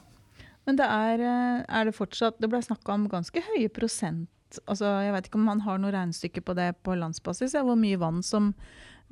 [0.68, 4.30] Men det er, eh, er det fortsatt Det ble snakka om ganske høye prosent
[4.70, 7.76] altså Jeg vet ikke om man har noe regnestykke på det på landsbasis, ja, hvor
[7.80, 8.54] mye vann som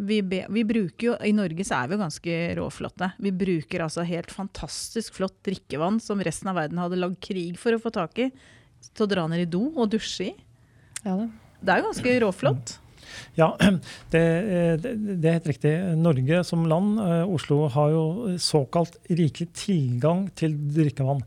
[0.02, 3.12] vi, be, vi bruker jo, I Norge så er vi jo ganske råflotte.
[3.22, 7.76] Vi bruker altså helt fantastisk flott drikkevann som resten av verden hadde lagd krig for
[7.76, 8.30] å få tak i,
[8.88, 10.34] til å dra ned i do og dusje i.
[11.04, 11.28] Ja det.
[11.62, 12.74] Det er jo ganske råflott.
[13.40, 13.52] Ja,
[14.14, 15.74] det, eh, det, det er helt riktig.
[16.00, 18.06] Norge som land, eh, Oslo, har jo
[18.42, 21.24] såkalt rikelig tilgang til drikkevann.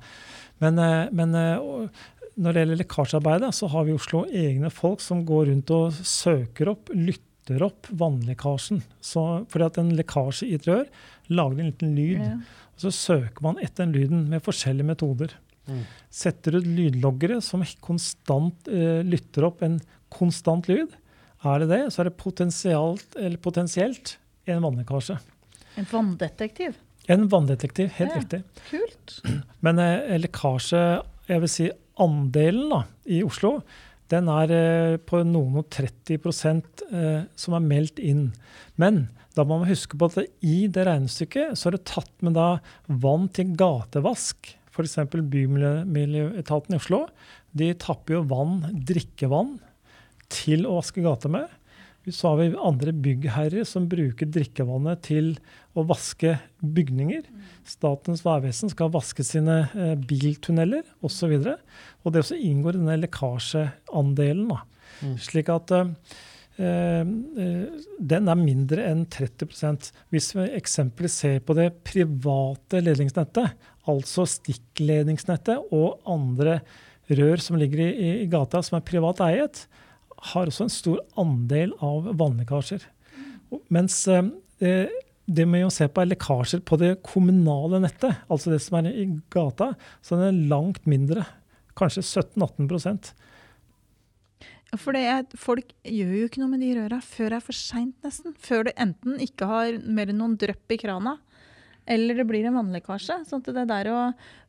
[0.62, 5.22] Men, eh, men når det gjelder lekkasjearbeidet, så har vi i Oslo egne folk som
[5.26, 8.82] går rundt og søker opp, lytter opp vannlekkasjen.
[9.04, 10.84] Så, fordi at en lekkasje i et rør
[11.30, 12.20] lager en liten lyd.
[12.20, 12.36] Ja.
[12.74, 15.36] Og så søker man etter den lyden med forskjellige metoder.
[16.12, 19.78] Setter du lydloggere som konstant uh, lytter opp en
[20.14, 20.92] konstant lyd,
[21.52, 24.16] er det det, så er det potensielt, eller potensielt
[24.50, 25.16] en vannlekkasje.
[25.80, 26.76] En vanndetektiv.
[27.10, 28.20] En vanndetektiv, helt Ja.
[28.20, 28.42] riktig.
[28.70, 29.18] Kult.
[29.64, 30.84] Men eh, lekkasje,
[31.28, 33.58] jeg vil si andelen da, i Oslo,
[34.12, 36.18] den er eh, på noen og 30
[36.92, 38.32] eh, som er meldt inn.
[38.80, 42.12] Men da må man huske på at det, i det regnestykket så er det tatt
[42.22, 44.52] med da vann til gatevask.
[44.74, 44.96] F.eks.
[45.14, 47.04] Bymiljøetaten i Oslo.
[47.54, 49.56] De tapper jo vann, drikkevann,
[50.32, 51.52] til å vaske gata med.
[52.12, 55.30] Så har vi andre byggherrer som bruker drikkevannet til
[55.72, 57.24] å vaske bygninger.
[57.68, 61.32] Statens vegvesen skal vaske sine eh, biltunneler osv.
[61.38, 61.56] Og,
[62.04, 64.52] og det også inngår i denne lekkasjeandelen.
[64.52, 64.60] Da.
[65.24, 65.92] Slik at eh,
[66.60, 67.12] eh,
[68.12, 73.56] den er mindre enn 30 Hvis vi eksempelvis ser på det private ledningsnettet,
[73.88, 76.60] altså stikkledningsnettet og andre
[77.08, 79.64] rør som ligger i, i, i gata som er privat eiet,
[80.32, 82.84] har også en stor andel av vannlekkasjer.
[83.72, 84.90] Mens eh,
[85.24, 88.90] det vi å se på er lekkasjer på det kommunale nettet, altså det som er
[88.92, 89.72] i gata,
[90.04, 91.26] så er langt mindre.
[91.78, 93.12] Kanskje 17-18
[94.70, 97.46] Ja, For det er, folk gjør jo ikke noe med de røra før det er
[97.48, 98.36] for seint, nesten.
[98.38, 101.18] Før det enten ikke har mer enn noen drypp i krana,
[101.86, 103.20] eller det blir en vannlekkasje.
[103.28, 104.00] Sånn at det der å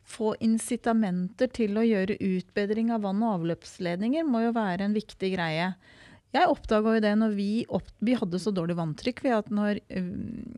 [0.06, 5.34] få incitamenter til å gjøre utbedring av vann- og avløpsledninger må jo være en viktig
[5.34, 5.74] greie.
[6.36, 9.80] Jeg oppdaga jo det når vi, opp, vi hadde så dårlig vanntrykk ved at når
[9.88, 10.02] ø,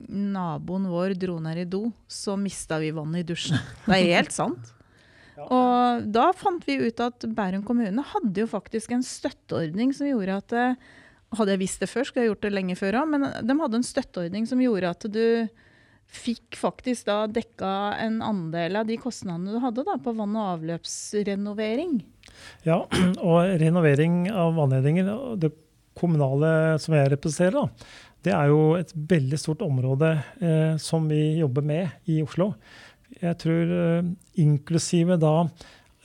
[0.10, 3.62] naboen vår dro ned i do, så mista vi vannet i dusjen.
[3.86, 4.74] Det er helt sant.
[5.38, 10.40] Og da fant vi ut at Bærum kommune hadde jo faktisk en støtteordning som gjorde
[10.42, 10.88] at eh,
[11.38, 13.12] hadde jeg visst det før, skulle jeg gjort det lenge før òg.
[13.14, 15.24] Men de hadde en støtteordning som gjorde at du
[16.08, 17.70] fikk faktisk da dekka
[18.02, 22.00] en andel av de kostnadene du hadde da, på vann- og avløpsrenovering.
[22.68, 22.84] Ja,
[23.30, 25.54] og renovering av vannledninger, det
[25.98, 27.94] kommunale som jeg representerer, da,
[28.26, 32.52] det er jo et veldig stort område eh, som vi jobber med i Oslo.
[33.22, 34.10] Jeg tror eh,
[34.44, 35.36] inklusive da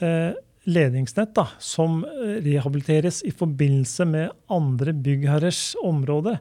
[0.03, 0.33] eh,
[0.71, 2.05] ledningsnett da, som
[2.45, 6.37] rehabiliteres i forbindelse med andre byggherrers område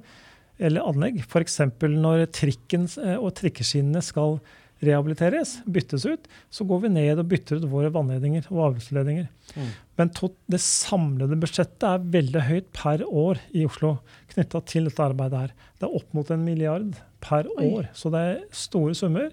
[0.62, 1.22] eller anlegg.
[1.26, 1.60] F.eks.
[1.82, 4.40] når trikken eh, og trikkeskinnene skal
[4.82, 9.28] rehabiliteres, byttes ut, så går vi ned og bytter ut våre vannledninger og avløpsledninger.
[9.54, 9.68] Mm.
[10.00, 10.12] Men
[10.50, 14.00] det samlede budsjettet er veldig høyt per år i Oslo
[14.34, 15.54] knytta til dette arbeidet her.
[15.78, 17.68] Det er opp mot en milliard per Oi.
[17.70, 17.92] år.
[17.98, 19.30] Så det er store summer,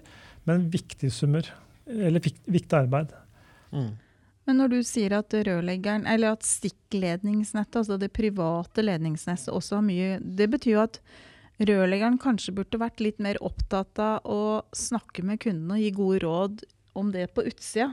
[0.49, 1.49] men viktige summer.
[1.89, 3.15] Eller viktig arbeid.
[3.73, 3.95] Mm.
[4.49, 9.83] Men når du sier at rørleggeren, eller at stikkledningsnettet, altså det private ledningsnettet, også har
[9.85, 10.97] mye Det betyr jo at
[11.69, 16.21] rørleggeren kanskje burde vært litt mer opptatt av å snakke med kundene og gi gode
[16.23, 16.63] råd
[16.97, 17.91] om det på utsida.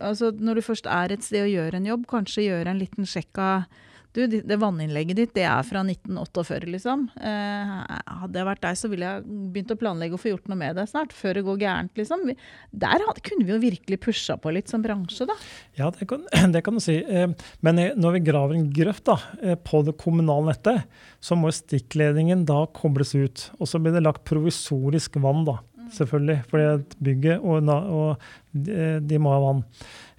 [0.00, 3.04] Altså når du først er et sted og gjør en jobb, kanskje gjøre en liten
[3.04, 3.84] sjekk av
[4.16, 7.04] du, det vanninnlegget ditt det er fra 1948, liksom.
[7.20, 7.74] Eh,
[8.22, 10.78] hadde jeg vært deg, så ville jeg begynt å planlegge å få gjort noe med
[10.78, 11.14] det snart.
[11.16, 12.24] Før det går gærent, liksom.
[12.72, 15.36] Der kunne vi jo virkelig pusha på litt som bransje, da.
[15.78, 16.24] Ja, det kan,
[16.54, 16.98] det kan du si.
[17.02, 17.28] Eh,
[17.66, 22.46] men når vi graver en grøft da, eh, på det kommunale nettet, så må stikkledningen
[22.48, 23.48] da kobles ut.
[23.60, 25.60] Og så blir det lagt provisorisk vann, da.
[25.76, 25.92] Mm.
[25.94, 26.40] Selvfølgelig.
[26.50, 28.28] Fordi bygget og, og
[28.66, 29.62] de, de må ha vann.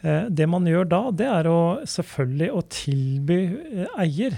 [0.06, 4.38] Eh, det man gjør da, det er å selvfølgelig å tilby eh, eier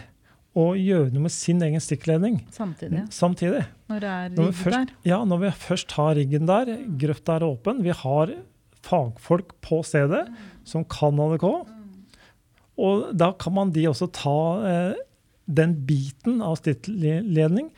[0.58, 2.40] å gjøre noe med sin egen stikkledning.
[2.56, 3.04] Samtidig.
[3.14, 3.66] Samtidig.
[3.92, 4.94] Når det er rigg der?
[5.08, 8.34] Ja, når vi først har riggen der, grøfta er åpen, vi har
[8.88, 10.26] fagfolk på stedet
[10.68, 11.46] som kan ADK.
[12.80, 15.04] Og da kan man de også ta eh,
[15.50, 17.70] den biten av stikkledning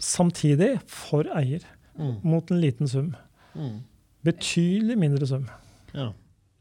[0.00, 1.64] samtidig for eier,
[1.98, 2.20] mm.
[2.24, 3.10] mot en liten sum.
[3.58, 3.82] Mm.
[4.24, 5.48] Betydelig mindre sum.
[5.92, 6.12] Ja.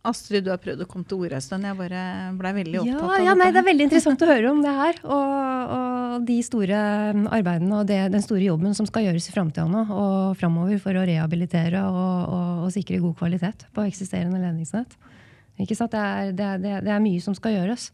[0.07, 1.67] Astrid, du har prøvd å komme til orde en stund.
[1.67, 2.01] Jeg bare
[2.39, 3.61] ble veldig opptatt ja, av ja, nei, det.
[3.61, 5.01] er veldig interessant å høre om det her.
[5.03, 6.81] Og, og de store
[7.37, 10.97] arbeidene og det, den store jobben som skal gjøres i framtida nå og framover for
[10.97, 14.97] å rehabilitere og, og, og, sikre god kvalitet på eksisterende ledningsnett.
[15.57, 17.89] Det er, det, det, det er mye som skal gjøres.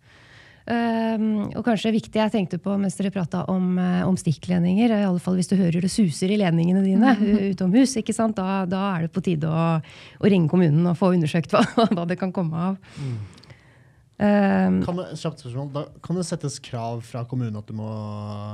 [0.63, 5.03] Um, og kanskje viktig jeg tenkte på mens dere prata om, uh, om stikkledninger, i
[5.03, 7.51] alle fall hvis du hører det suser i ledningene dine mm.
[7.51, 8.37] utomhus, ikke sant?
[8.39, 12.07] Da, da, er det på tide å, å, ringe kommunen og få undersøkt hva, hva
[12.07, 12.79] det kan komme av.
[12.95, 13.17] Mm.
[14.23, 15.09] Um, kan, det,
[15.73, 17.91] da, kan det settes krav fra kommunen at du må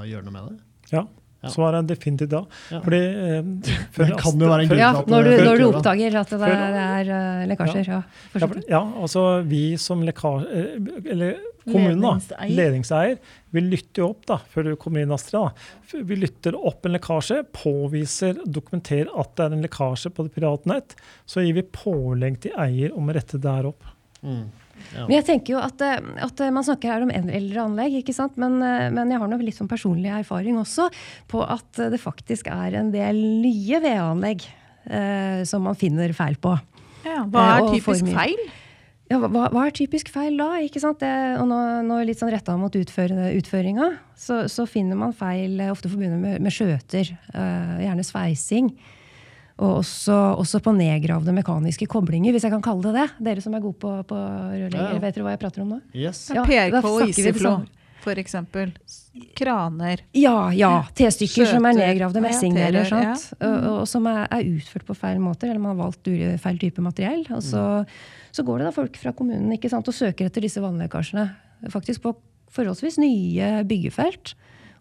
[0.09, 0.59] gjøre noe med det?
[0.95, 1.05] Ja.
[1.39, 1.51] Ja.
[1.53, 2.41] Svaret er definitivt da.
[2.73, 2.81] ja.
[2.83, 3.37] Fordi, eh,
[3.97, 6.65] det kan jo være en grunn ja, når du, når du oppdager at det er,
[6.75, 7.87] det er uh, lekkasjer.
[7.87, 8.01] Ja.
[8.35, 10.49] Ja, ja, altså vi som lekkasje...
[10.51, 13.17] Eh, eller kommunen, da, ledningseier,
[13.53, 15.37] vi lytter jo opp da, før du kommer inn, Astrid.
[15.37, 15.99] Da.
[16.07, 20.71] Vi lytter opp en lekkasje, påviser, dokumenterer at det er en lekkasje på det private
[20.71, 20.95] nett.
[21.29, 23.91] Så gir vi pålegg til eier om å rette det her opp.
[24.25, 24.47] Mm.
[24.95, 25.05] Ja.
[25.05, 28.37] Men jeg tenker jo at, eh, at, Man snakker her om eldre anlegg, ikke sant?
[28.41, 30.89] Men, eh, men jeg har nok litt sånn personlig erfaring også
[31.31, 34.47] på at det faktisk er en del nye VA-anlegg
[34.89, 36.55] eh, som man finner feil på.
[37.05, 38.41] Ja, hva er eh, typisk feil?
[39.09, 40.51] Ja, hva, hva, er typisk feil da?
[40.61, 41.01] ikke sant?
[41.01, 41.09] Det,
[41.41, 43.89] og nå, nå litt sånn retta mot utfør, utføringa,
[44.19, 47.15] så, så, finner man feil eh, ofte forbundet med, med skjøter.
[47.33, 48.69] Uh, gjerne sveising.
[49.59, 53.07] Og også, også, på nedgravde mekaniske koblinger, hvis jeg kan kalle det det.
[53.27, 55.01] Dere som er gode på, på rørlegger, ja.
[55.03, 55.79] vet dere hva jeg prater om nå?
[55.91, 56.29] Yes.
[56.35, 57.53] Ja, PRK og Isiflo,
[57.99, 58.71] for eksempel.
[59.35, 60.05] Kraner.
[60.15, 60.71] Ja, ja.
[60.95, 62.87] T-stykker som er nedgravde messingdeler.
[62.87, 63.17] Ja.
[63.17, 66.07] Og, og, som er, er, utført på feil måter, eller man har valgt
[66.43, 67.25] feil type materiell.
[67.35, 68.31] Og så, mm.
[68.39, 71.27] så går det da folk fra kommunen ikke sant, og søker etter disse vannlekkasjene.
[71.73, 72.15] Faktisk på
[72.55, 74.37] forholdsvis nye byggefelt.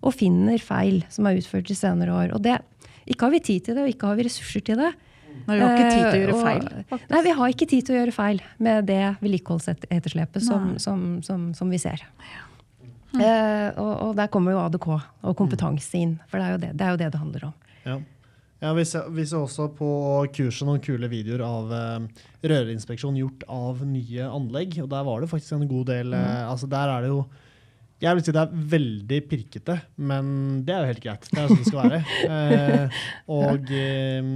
[0.07, 2.37] Og finner feil som er utført i senere år.
[2.37, 2.61] Og det
[3.09, 4.91] ikke har vi tid til det, og ikke har vi ressurser til det.
[5.47, 6.85] Nei, vi har ikke tid til å gjøre eh, feil.
[6.91, 7.09] Faktisk.
[7.13, 11.49] Nei, vi har ikke tid til å gjøre feil med det vedlikeholdsetterslepet som, som, som,
[11.57, 12.05] som, vi ser.
[13.15, 13.23] Mm.
[13.23, 16.73] Uh, og, og, der kommer jo ADK og kompetanse inn, for det er jo det
[16.75, 17.59] det, er jo det, det handler om.
[17.87, 17.99] Ja.
[18.59, 19.89] Ja, vi ser, vi ser, også på
[20.35, 24.81] kurset noen kule videoer av uh, rørinspeksjon gjort av nye anlegg.
[24.83, 27.21] og Der var det faktisk en god del uh, altså Der er det jo
[27.99, 29.75] jeg vil si det er veldig pirkete,
[30.07, 30.29] men
[30.67, 31.27] det er jo helt greit.
[31.33, 32.01] Det er sånn det skal være.
[32.29, 33.01] Eh,
[33.35, 34.29] og eh,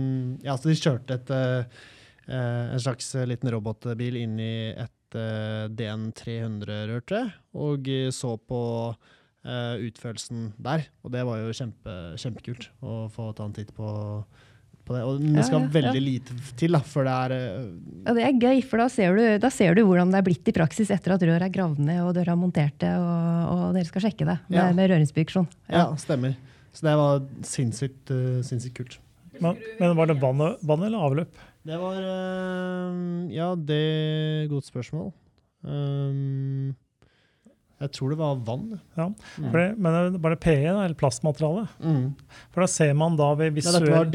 [0.43, 1.87] ja, så de kjørte et, eh,
[2.33, 7.35] en slags liten robotbil inn i et eh, DN300-rør, tror jeg,
[7.69, 10.89] og så på eh, utførelsen der.
[11.05, 13.93] Og det var jo kjempe, kjempekult å få ta en titt på,
[14.87, 15.03] på det.
[15.07, 17.69] Og men det Ja, skal ja, veldig lite til da, før det er eh,
[18.11, 20.49] Og det er gøy, for da ser, du, da ser du hvordan det er blitt
[20.53, 23.89] i praksis etter at rør er gravd ned og døra er det, og, og dere
[23.89, 24.67] skal sjekke det med, Ja.
[24.77, 25.49] med rørinspeksjon.
[25.71, 26.37] Ja, stemmer.
[26.73, 28.99] Så det var sinnssykt, uh, sinnssykt kult.
[29.41, 31.41] Men, men var det vann, vann eller avløp?
[31.67, 35.13] Det var uh, Ja, det er et godt spørsmål.
[35.63, 36.73] Um,
[37.83, 38.67] jeg tror det var vann.
[38.97, 39.09] Ja.
[39.39, 39.49] Mm.
[39.53, 41.67] Det, men var det PE da, eller plastmateriale?
[41.83, 42.05] Mm.
[42.55, 44.13] For da ser man da ved Ja, dette var visuell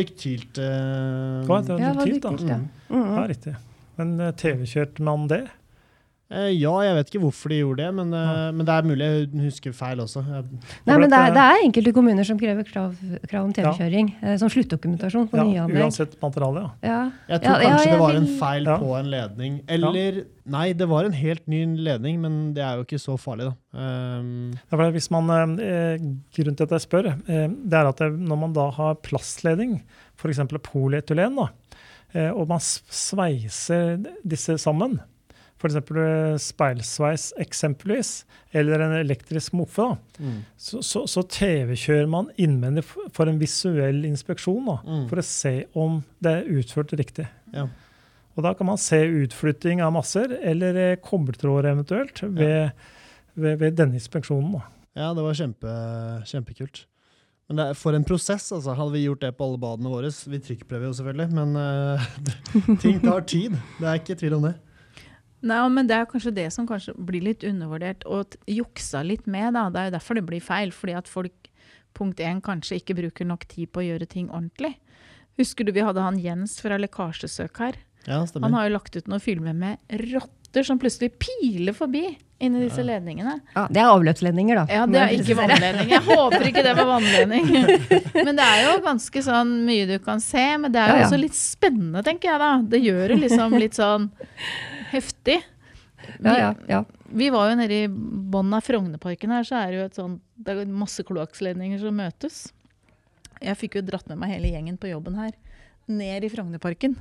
[0.58, 0.68] Uh...
[0.68, 2.60] eh, Hva, det var Ja, det var dyktigt, da.
[2.60, 2.68] mm.
[2.96, 3.08] Mm.
[3.18, 3.56] Ja, riktig.
[3.98, 5.44] Men eh, TV-kjørte man det?
[6.28, 8.50] Eh, ja, jeg vet ikke hvorfor de gjorde det, men, ja.
[8.52, 10.24] men det er mulig jeg husker feil også.
[10.28, 10.44] Jeg,
[10.90, 12.98] Nei, men det er, det er enkelte kommuner som krever krav,
[13.32, 16.74] krav om TV-kjøring eh, som sluttdokumentasjon på Ja, nye uansett materiale, ja.
[16.90, 17.00] Ja.
[17.32, 18.78] jeg tror Ja, ja, kanskje jeg det var en feil Ja.
[18.82, 19.62] på en ledning.
[19.72, 23.50] Eller Nei, det var en helt ny ledning, men det er jo ikke så farlig,
[23.50, 23.56] da.
[23.76, 25.98] Um, Ja, hvis man, eh,
[26.36, 29.82] grunnen til at jeg spør, eh, det er at det, når man da har plastledning,
[30.16, 30.40] f.eks.
[30.64, 31.50] polyetylen, da,
[32.14, 35.00] eh, og man sveiser disse sammen,
[35.58, 36.44] f.eks.
[36.44, 38.12] speilsveis eksempelvis,
[38.54, 39.88] eller en elektrisk moffe,
[40.20, 45.04] mm, så, så, så TV-kjører man innvendig for en visuell inspeksjon, da, Mm.
[45.10, 47.28] for å se om det er utført riktig.
[47.54, 47.68] ja.
[48.38, 52.70] Og da kan man se utflytting av masser, eller eh, eventuelt, ved,
[53.34, 54.52] ved, ved denne inspeksjonen.
[54.54, 54.62] Da.
[54.94, 55.74] ja, det var kjempe,
[56.30, 56.84] kjempekult.
[57.48, 58.76] Men det er for en prosess, altså.
[58.76, 63.00] Hadde vi gjort det på alle badene våre Vi trykkprøver jo selvfølgelig, men uh, ting
[63.02, 63.56] tar tid.
[63.80, 64.54] Det er ikke tvil om det.
[65.46, 69.54] Nei, men Det er kanskje det som kanskje blir litt undervurdert og juksa litt med.
[69.54, 69.70] da.
[69.70, 70.72] Det er jo derfor det blir feil.
[70.72, 71.52] Fordi at folk
[71.98, 74.76] punkt én, kanskje ikke bruker nok tid på å gjøre ting ordentlig.
[75.38, 77.76] Husker du vi hadde han Jens fra Lekkasjesøk her?
[78.08, 78.48] Ja, stemmer.
[78.50, 79.78] Han har jo lagt ut noen filmer med
[80.14, 83.36] rotter som plutselig piler forbi inni disse ledningene.
[83.56, 84.66] Ja, det er avløpsledninger, da.
[84.74, 85.90] Ja, det er ikke vannledning.
[85.92, 87.50] Jeg håper ikke det var vannledning.
[88.26, 90.46] Men det er jo ganske sånn mye du kan se.
[90.62, 91.08] Men det er jo Ja, ja.
[91.12, 92.52] også litt spennende, tenker jeg da.
[92.74, 94.10] Det gjør det liksom litt sånn
[94.92, 95.40] heftig.
[95.98, 96.84] Vi, Ja, ja, ja.
[97.10, 100.22] vi var jo nede i bunnen av Frognerparken her, så er det jo et sånt
[100.38, 102.52] Det er masse kloakksledninger som møtes.
[103.42, 105.34] Jeg fikk jo dratt med meg hele gjengen på jobben her
[105.88, 106.98] ned i Frognerparken.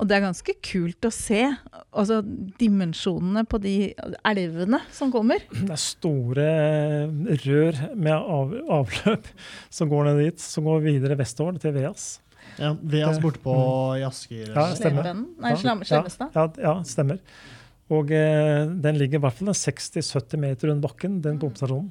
[0.00, 2.20] Og det er ganske kult å se altså,
[2.60, 3.74] dimensjonene på de
[4.24, 5.44] elvene som kommer.
[5.68, 6.46] Det er store
[7.44, 9.28] rør med av, avløp
[9.68, 12.14] som går ned dit, som går videre vestover til Veas.
[12.58, 13.54] Ja, Veas borte på
[13.98, 14.52] i Asker.
[14.54, 15.08] Ja, stemmer.
[15.14, 16.30] Nei, Ja, Slemmestad.
[16.34, 17.18] Ja, ja, stemmer.
[17.90, 21.90] Og eh, den ligger i hvert fall 60-70 meter under bakken, den bomstasjonen.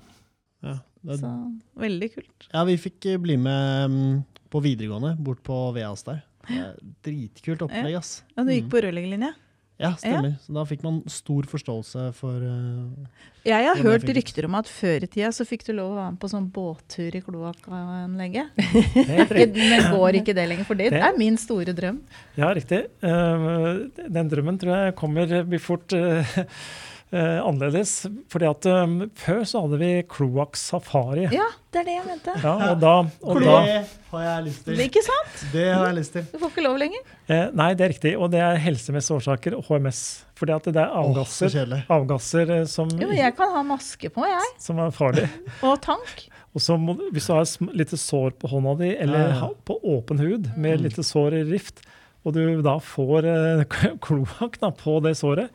[0.63, 1.31] Ja, det, Så
[1.79, 2.47] veldig kult.
[2.53, 6.21] ja, vi fikk eh, bli med mm, på videregående bort på Veas der.
[6.49, 8.23] Er Dritkult opplegg, ass.
[8.37, 8.71] Ja, du gikk Mm.
[8.71, 9.33] på rørleggerlinja.
[9.79, 10.33] Ja, stemmer.
[10.43, 15.05] Så da fikk man stor forståelse for uh, Jeg har hørt rykter om at før
[15.05, 18.59] i tida så fikk du lov å være med på sånn båttur i kloakkanlegget.
[19.55, 20.67] Men går ikke det lenger?
[20.67, 22.01] For det Det- er min store drøm.
[22.35, 22.81] Ja, riktig.
[22.99, 26.35] Uh, den drømmen tror jeg kommer blir fort eh,
[27.11, 27.93] eh, annerledes.
[28.31, 31.27] Fordi at um, før så hadde vi kloakk safari.
[31.33, 32.35] Ja, det er det jeg mente.
[32.43, 33.77] Ja, og da, og da Det
[34.11, 34.79] har jeg lyst til.
[34.85, 35.43] Ikke sant?
[35.53, 36.25] Det har jeg lyst til.
[36.31, 37.03] Du får ikke lov lenger.
[37.29, 38.15] eh, Nei, det er riktig.
[38.17, 40.01] Og det er helsemessige årsaker, HMS.
[40.39, 41.81] Fordi at det er avgasser, kjedelig.
[41.91, 44.51] avgasser eh, som, Jo, jeg kan ha maske på, jeg.
[44.63, 45.27] som er farlig.
[45.67, 46.27] Og tank.
[46.55, 49.49] Og så må, hvis du har et lite sår på hånda di, eller Ja, ja.
[49.67, 50.83] på åpen hud med Mm.
[50.87, 51.83] lite sår i rift,
[52.25, 53.61] og du da får eh,
[54.05, 55.51] kloakk på det såret,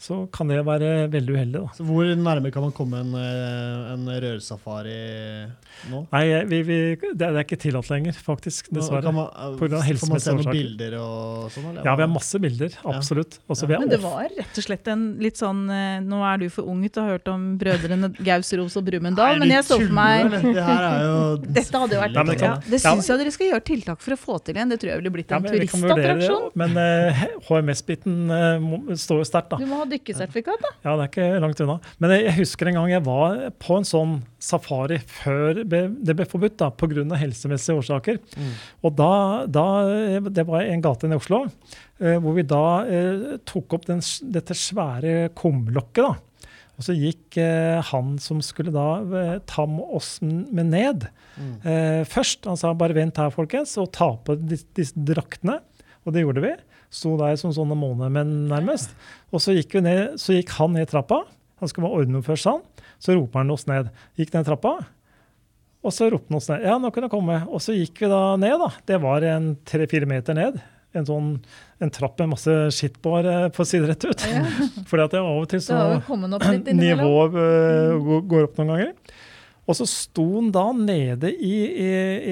[0.00, 1.60] så kan det være veldig uheldig.
[1.60, 1.72] da.
[1.76, 4.94] Så hvor nærme kan man komme en, eh, en rørsafari
[5.90, 6.00] nå?
[6.12, 8.70] Nei, vi, vi, det, er, det er ikke tillatt lenger, faktisk.
[8.72, 9.02] Nå Dessverre.
[9.04, 11.66] Kan man, eh, På grunn av får man se noen bilder og sånn?
[11.72, 11.84] eller?
[11.84, 12.78] Ja, vi har masse bilder.
[12.88, 13.36] Absolutt.
[13.52, 13.68] Også Ja.
[13.68, 16.38] vi har Men det off- var rett og slett en litt sånn eh, Nå er
[16.38, 19.76] du for ung til å ha hørt om brødrene Gausros og Brumunddal, men jeg så
[19.80, 22.94] for meg Det her er jo Dette hadde jo vært Nei, ja, Det Ja.
[22.94, 24.70] syns jeg dere skal gjøre tiltak for å få til igjen.
[24.72, 26.50] Det tror jeg ville blitt ja, en men det, turistattraksjon.
[26.56, 29.60] Men uh, HMS-biten uh, står jo sterkt, da.
[29.60, 30.70] Du må ha dykkesertifikat, da.
[30.86, 31.76] Ja, det er ikke langt unna.
[32.00, 36.26] Men jeg, jeg husker en gang jeg var på en sånn safari før det ble
[36.30, 37.04] forbudt, da, pga.
[37.20, 38.18] helsemessige årsaker.
[38.38, 38.50] Mm.
[38.86, 39.10] Og da,
[39.46, 39.66] da
[40.30, 41.44] Det var en gate i Oslo
[42.00, 44.00] eh, hvor vi da eh, tok opp den,
[44.32, 46.04] dette svære kumlokket.
[46.06, 46.16] da.
[46.80, 51.08] Og så gikk eh, han som skulle da eh, ta med oss med ned,
[51.40, 51.52] Mm.
[51.64, 52.44] eh, først.
[52.50, 55.60] Han sa bare vent her, folkens, og ta på dis- disse draktene.
[56.04, 56.50] Og det gjorde vi.
[56.90, 58.94] Sto der som sånne månemenn, nærmest.
[59.30, 61.20] Og så gikk, ned, så gikk han ned trappa.
[61.60, 62.62] Han skulle være ordnet først, han.
[63.00, 63.92] Så roper han oss ned.
[64.18, 64.72] Gikk ned trappa.
[65.86, 66.64] Og så ropte han oss ned.
[66.66, 67.38] Ja, nå kan jeg komme.
[67.48, 68.68] Og så gikk vi da ned, da.
[68.90, 70.58] Det var en tre-fire meter ned.
[70.98, 71.28] En sånn
[71.80, 74.24] en trapp med masse skitt på, eh, for å si det rett ut.
[74.90, 75.76] Fordi at det av og til så
[76.34, 77.36] opp nivået
[78.10, 78.90] går- går opp noen ganger.
[79.70, 81.90] Og så sto han da nede i, i,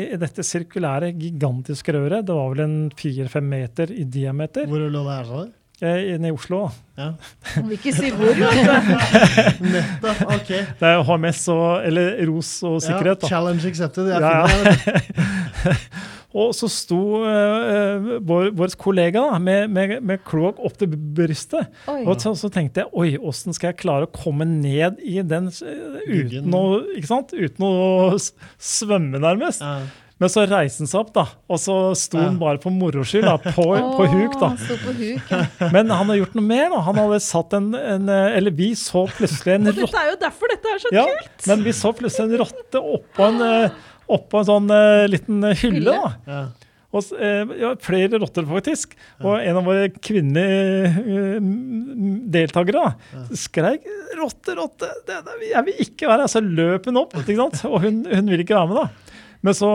[0.09, 2.27] i dette sirkulære, gigantiske røret.
[2.27, 4.67] Det var vel en fire-fem meter i diameter.
[4.67, 5.55] Hvor lå det her, sa du?
[5.79, 6.65] Eh, Nede i Oslo.
[6.99, 7.13] Ja.
[7.61, 8.35] Om ikke si hvor.
[9.75, 10.25] Nettopp.
[10.35, 10.49] Ok.
[10.81, 13.23] Det er HMS og Eller ROS og sikkerhet.
[13.23, 13.31] Ja, da.
[13.31, 14.11] challenge accepted.
[14.11, 15.77] Jeg Ja, ja.
[16.37, 21.71] Og så sto eh, vår, vår kollega da, med, med, med kloakk opp til brystet.
[21.89, 22.03] Oi.
[22.05, 25.49] Og så, så tenkte jeg oi, åssen skal jeg klare å komme ned i den
[25.49, 26.65] eh, uten å,
[26.99, 27.33] ikke sant?
[27.33, 27.73] uten å
[28.61, 29.65] svømme, nærmest.
[29.65, 29.81] Ja.
[30.19, 32.39] Men så reiste han seg opp, da, og så sto han Ja.
[32.41, 33.65] bare på moro skyld, da, på,
[33.97, 34.33] på huk.
[34.41, 34.49] da.
[34.83, 35.29] På huk.
[35.31, 35.45] ja.
[35.77, 36.65] Men han har gjort noe mer.
[36.75, 36.81] da.
[36.89, 39.85] Han hadde satt en, en eh, Eller vi så plutselig en rotte.
[39.87, 41.47] Dette er jo derfor dette er så Ja, kult!
[41.53, 43.79] men vi så plutselig en rotte oppå en, eh,
[44.09, 45.77] oppå en sånn uh, liten eh, hylle.
[45.79, 45.95] Hylle?
[45.99, 46.33] da.
[46.33, 46.41] Ja.
[46.89, 48.95] Og, s- eh, ja, flere rotter, faktisk.
[49.21, 51.43] Og en av våre kvinnelige
[52.33, 53.85] deltakere da, skreik
[54.19, 56.33] 'rotte, rotte', det, det, jeg vil ikke være her.
[56.33, 57.61] Så løp hun opp, ikke sant?
[57.69, 58.81] og hun, hun vil ikke være med.
[58.81, 58.89] da.
[59.47, 59.69] Men så,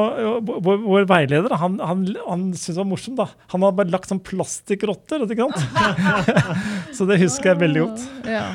[0.43, 3.21] vår, vår veileder han, han, han syntes det var morsomt.
[3.21, 3.29] da.
[3.53, 5.23] Han hadde bare lagt sånn plastikkrotter.
[5.23, 5.61] ikke sant?
[6.97, 8.07] så det husker jeg veldig godt.
[8.27, 8.47] Ja.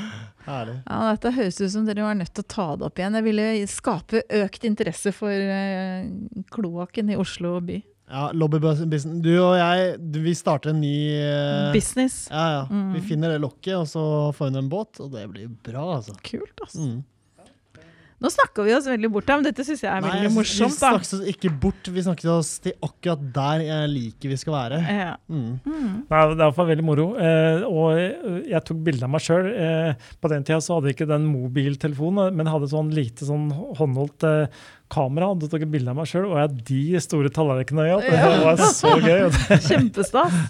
[0.48, 3.18] Ja, Dette høres ut som dere var nødt til å ta det opp igjen.
[3.20, 6.08] Jeg ville skape økt interesse for eh,
[6.54, 7.78] kloakken i Oslo by.
[8.08, 9.04] Ja, lobbybusiness.
[9.20, 12.22] Du og jeg, du, vi starter en ny eh, Business.
[12.32, 12.62] Ja, ja.
[12.72, 12.94] Mm.
[12.96, 14.04] Vi finner det lokket, og så
[14.36, 16.16] får vi en båt, og det blir bra, altså.
[16.24, 16.86] Kult, altså.
[16.86, 17.02] Mm.
[18.18, 20.72] Nå snakka vi oss veldig bort her, men dette syns jeg er Nei, veldig morsomt.
[20.72, 24.56] Vi snakket oss ikke bort, vi snakket oss til akkurat der jeg liker vi skal
[24.56, 24.80] være.
[24.82, 25.12] Ja.
[25.30, 25.52] Mm.
[25.62, 25.92] Mm.
[26.08, 27.04] Nei, det er i hvert fall veldig moro.
[27.22, 29.46] Eh, og eh, jeg tok bilde av meg sjøl.
[29.52, 33.52] Eh, på den tida så hadde jeg ikke den mobiltelefonen, men hadde sånn lite sånn
[33.78, 34.58] håndholdt eh,
[34.90, 35.30] kamera.
[35.30, 38.10] Og tok et bilde av meg sjøl, og jeg hadde de store tallerkenene i alt.
[38.10, 39.28] Det var så gøy.
[39.68, 40.42] Kjempestas.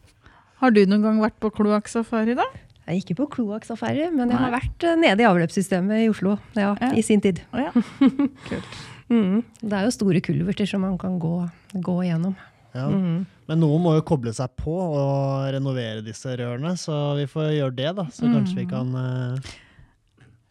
[0.62, 2.46] Har du noen gang vært på kloakksafari, da?
[2.86, 6.36] Jeg er ikke på kloakksaffære, men jeg har vært eh, nede i avløpssystemet i Oslo
[6.54, 6.92] ja, Ja.
[6.94, 7.40] i sin tid.
[7.52, 7.72] Oh, ja.
[8.50, 8.76] Kult.
[9.10, 9.40] Mm.
[9.62, 11.34] Det er jo store kulverter som man kan gå,
[11.82, 12.34] gå gjennom.
[12.76, 12.86] Ja.
[12.90, 13.24] Mm.
[13.48, 17.76] Men noen må jo koble seg på og renovere disse rørene, så vi får gjøre
[17.78, 18.04] det, da.
[18.14, 18.70] Så kanskje vi Mm.
[18.70, 19.54] kan uh...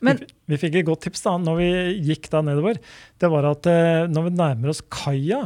[0.05, 1.67] Men- vi, vi fikk et godt tips da når vi
[2.11, 2.77] gikk da nedover.
[3.19, 5.45] Det var at eh, når vi nærmer oss kaia,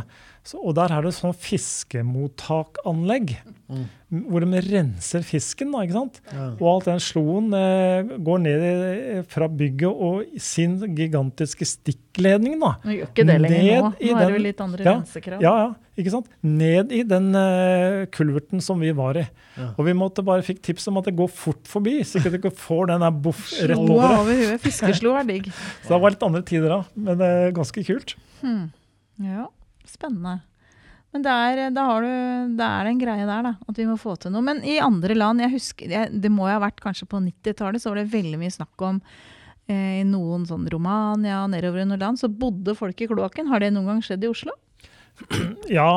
[0.49, 3.35] så, og der er det sånn fiskemottakanlegg,
[3.69, 3.83] Mm.
[4.31, 5.69] hvor de renser fisken.
[5.71, 6.15] da, ikke sant?
[6.33, 6.45] ja.
[6.59, 12.55] Og alt den sloen eh, går ned i, fra bygget og sin gigantiske stikkledning.
[12.59, 12.71] da.
[12.83, 13.91] Nå gjør ikke det lenger Ned nå.
[13.91, 15.41] Nå er det jo litt andre Ja, rensekrav.
[15.45, 15.69] Ja, ja,
[16.01, 16.31] ikke sant?
[16.41, 19.27] Ned i den eh, kulverten som vi var i.
[19.59, 19.69] Ja.
[19.77, 22.37] Og vi måtte bare fikk tips om at det går fort forbi, så ikke du
[22.41, 24.17] ikke får den der boff rett over.
[24.23, 24.57] over huet.
[24.65, 25.51] Fiskeslo er digg.
[25.85, 28.15] Så det var litt andre tider da, men det er ganske kult.
[28.41, 28.71] Hmm.
[29.21, 29.45] Ja,
[29.91, 30.39] spennende.
[31.09, 33.55] Men det er, har du, det er en greie der, da.
[33.71, 34.45] At vi må få til noe.
[34.45, 37.89] Men i andre land, jeg husker, det må jo ha vært kanskje på 90-tallet, så
[37.89, 38.99] var det veldig mye snakk om
[39.65, 43.49] eh, i noen sånn Romania og nedover i noen land, så bodde folk i kloakken.
[43.49, 44.53] Har det noen gang skjedd i Oslo?
[45.79, 45.89] Ja,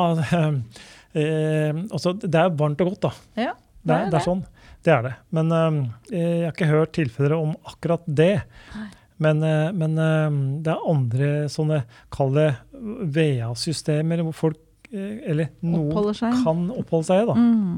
[1.13, 3.13] eh, altså, det er varmt og godt da.
[3.37, 4.43] Ja, Det er, det er sånn.
[4.83, 5.13] Det er det.
[5.35, 5.77] Men eh,
[6.09, 8.33] jeg har ikke hørt tilfeller om akkurat det.
[8.73, 8.89] Nei.
[9.21, 11.83] Men, eh, men eh, det er andre sånne,
[12.13, 14.61] kall det VA-systemer, hvor folk,
[14.91, 17.37] eh, eller noen kan oppholde seg i.
[17.37, 17.77] Mm.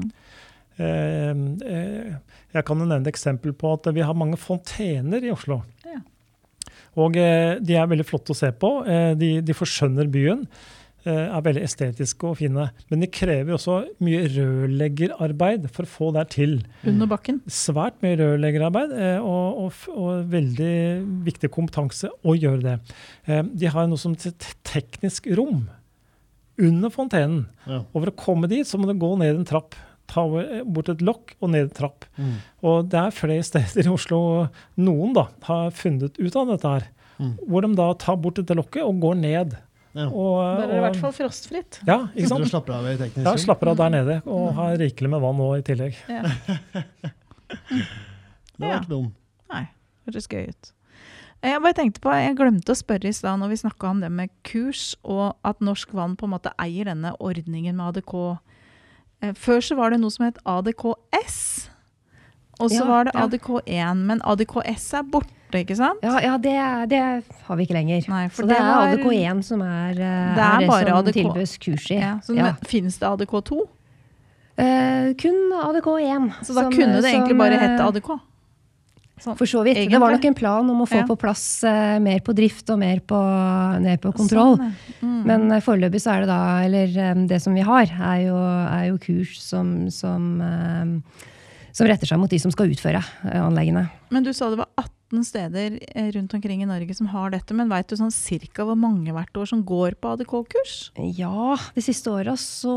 [0.76, 5.62] Jeg kan jo nevne et eksempel på at vi har mange fontener i Oslo.
[5.88, 6.02] Ja.
[7.00, 8.70] Og de er veldig flotte å se på.
[9.16, 10.44] De, de forskjønner byen.
[11.06, 12.68] Eh, Er veldig estetiske og fine.
[12.90, 16.58] Men de krever også mye rørleggerarbeid for å få det til.
[16.86, 17.40] Under bakken.
[17.50, 20.74] Svært mye rørleggerarbeid eh, og, og, og veldig
[21.26, 22.76] viktig kompetanse å gjøre det.
[23.26, 25.66] Eh, De har noe som heter teknisk rom
[26.56, 27.46] under fontenen.
[27.68, 27.82] Ja.
[27.92, 29.76] Og for å komme dit, så må du gå ned en trapp.
[30.06, 32.06] Ta bort et lokk og ned en trapp.
[32.16, 32.36] Mm.
[32.62, 34.20] Og det er flere steder i Oslo
[34.78, 36.86] noen da har funnet ut av dette her.
[37.18, 37.32] Mm.
[37.48, 39.56] Hvor de da tar bort dette lokket og går ned.
[39.96, 40.06] Ja.
[40.12, 41.78] Og, Da er det i hvert fall frostfritt.
[41.88, 42.42] ja, ikke sant?
[42.42, 42.50] og sant?
[42.52, 45.46] slapper av i teknisk Ja, slapper av der nede og har rikelig med vann nå
[45.56, 45.96] i tillegg.
[46.08, 46.22] Ja.
[48.56, 48.78] Det var Ja.
[48.80, 49.12] ikke dum.
[49.52, 49.66] Nei,
[50.06, 50.72] hørtes gøy ut.
[51.42, 54.00] Eh, Jeg bare tenkte på, jeg glemte å spørre i stad når vi snakka om
[54.00, 58.38] det med kurs, og at Norsk Vann på en måte eier denne ordningen med ADK.
[59.22, 61.68] Eh, Før så var det noe som het ADKS,
[62.58, 63.12] og så Ja, var det.
[63.14, 63.96] ADK1.
[64.06, 65.28] Men ADKS er borte,
[65.64, 66.02] ikke sant?
[66.02, 66.54] Ja, ja det,
[66.92, 67.00] det
[67.46, 68.04] har vi ikke lenger.
[68.12, 69.96] Nei, Så det, det er ADK1 som er, eh,
[70.36, 71.12] Det er er det som ADK.
[71.20, 71.98] tilbys kurs i.
[72.00, 72.52] Ja, så Ja.
[72.66, 73.60] Finnes det ADK2?
[74.56, 76.30] Uh, kun ADK1.
[76.42, 78.20] Så da som- kunne det egentlig som, bare hett ADK?
[79.18, 79.36] Sånn.
[79.36, 79.76] For så vidt.
[79.78, 79.92] Egentlig.
[79.92, 81.06] Det var nok en plan om å få Ja.
[81.08, 83.16] på plass uh, mer på drift og mer på,
[83.80, 84.58] ned på kontroll.
[84.58, 85.06] Sånn, ja.
[85.08, 85.24] mm.
[85.24, 88.36] Men uh, foreløpig så er det da Eller um, det som vi har, er jo,
[88.36, 90.84] er jo kurs som, som, eh,
[91.76, 93.86] som retter seg mot de som skal utføre eh, anleggene.
[94.14, 97.54] Men du sa det var 18 steder eh, rundt omkring i Norge som har dette.
[97.58, 100.76] Men veit du sånn cirka hvor mange hvert år som går på ADK-kurs?
[101.18, 102.72] Ja, de siste åra så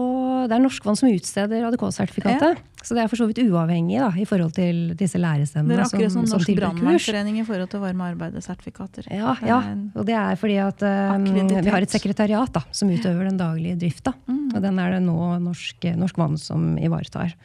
[0.49, 2.65] Det er Norskvann som utsteder ADK-sertifikatet.
[2.83, 6.13] Så det er for så vidt uavhengig da, i forhold til disse Det er akkurat
[6.13, 9.09] som som Norsk brannvernforening i forhold til varme arbeidssertifikater.
[9.11, 9.59] Ja, ja,
[9.95, 13.79] og det er fordi at um, vi har et sekretariat da, som utøver den daglige
[13.83, 14.15] drifta.
[14.31, 14.45] Mm.
[14.53, 17.35] Og den er det nå Norsk, Norsk Vann som ivaretar.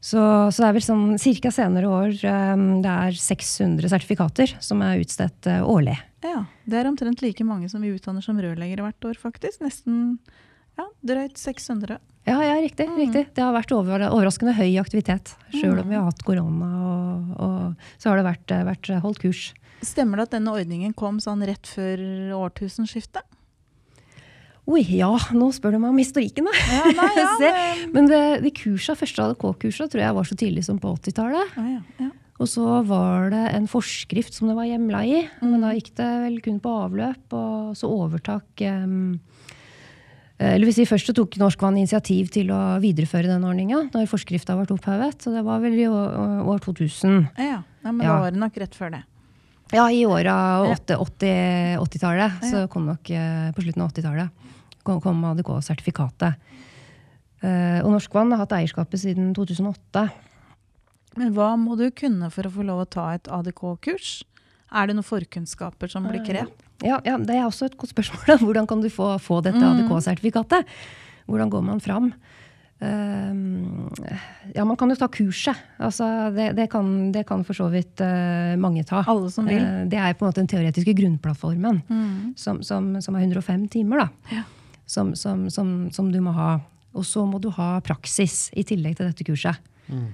[0.00, 4.80] Så, så det er vel sånn cirka senere år eh, det er 600 sertifikater som
[4.84, 5.98] er utstedt eh, årlig.
[6.24, 9.60] Ja, Det er omtrent like mange som vi utdanner som rørleggere hvert år, faktisk.
[9.64, 10.18] Nesten
[10.80, 11.98] ja, drøyt 600.
[12.28, 12.96] Ja, ja riktig, Mm.
[13.00, 13.26] riktig.
[13.36, 15.34] Det har vært over, overraskende høy aktivitet.
[15.52, 19.42] Sjøl om vi har hatt korona, og, og, så har det vært, vært holdt kurs.
[19.84, 22.00] Stemmer det at denne ordningen kom sånn rett før
[22.36, 23.24] årtusenskiftet?
[24.70, 26.52] Oi, ja, nå spør du meg om historikken, da.
[26.70, 30.62] Ja, nei, ja, det- Men det, de kursa, første ADK-kursa tror jeg var så tidlig
[30.68, 31.56] som på 80-tallet.
[31.58, 32.10] Ja, ja.
[32.40, 35.18] Og så var det en forskrift som det var hjemla i.
[35.42, 39.18] Men da gikk det vel kun på avløp, og så overtak um,
[40.40, 44.06] eller hvis vi Først så tok Norsk Vann initiativ til å videreføre den ordninga når
[44.08, 45.18] forskrifta ble opphevet.
[45.20, 47.26] Så det var vel i år, år 2000.
[47.36, 47.92] ja, ja.
[47.92, 49.02] Men da var det nok rett før det.
[49.76, 50.38] Ja, i åra
[50.70, 50.78] Ja.
[50.96, 52.40] 80 80-tallet.
[52.48, 54.48] så kom nok eh, på slutten av 80-tallet
[54.84, 56.34] kom, med ADK-sertifikatet.
[57.42, 60.08] Eh, og Norsk Vann har hatt eierskapet siden 2008.
[61.18, 64.22] Men hva må du kunne for å få lov å ta et ADK-kurs?
[64.70, 66.52] Er det noen forkunnskaper som blir krevd?
[66.86, 68.26] Ja, ja, Det er også et godt spørsmål.
[68.26, 68.36] da.
[68.38, 69.82] Hvordan kan du få, få dette Mm.
[69.88, 70.64] ADK-sertifikatet?
[71.26, 72.12] Hvordan går man fram?
[72.80, 73.90] Ehm,
[74.54, 75.56] ja, man kan jo ta kurset.
[75.78, 79.02] Altså, det, det, kan, det kan for så vidt uh, mange ta.
[79.10, 79.60] Alle som vil?
[79.60, 82.32] Uh, det er på en måte den teoretiske grunnplattformen, Mm.
[82.40, 83.98] som, som, som er 105 timer.
[84.06, 84.08] da.
[84.38, 84.42] Ja.
[84.90, 86.56] Som, som, som, som du må ha.
[86.98, 89.60] Og så må du ha praksis i tillegg til dette kurset.
[89.86, 90.08] Mm.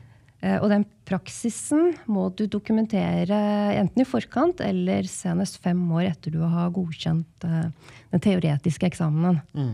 [0.61, 3.39] Og den praksisen må du dokumentere
[3.81, 7.71] enten i forkant eller senest fem år etter du har godkjent eh,
[8.13, 9.41] den teoretiske eksamenen.
[9.57, 9.73] Mm.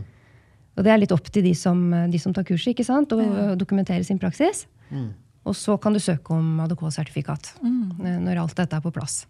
[0.79, 3.11] Og det er litt opp til de som, de som tar kurset, ikke sant?
[3.13, 3.49] å Ja.
[3.59, 4.63] dokumentere sin praksis.
[4.95, 5.11] Mm.
[5.45, 8.07] Og så kan du søke om ADK-sertifikat Mm.
[8.07, 9.27] eh, når alt dette er på plass.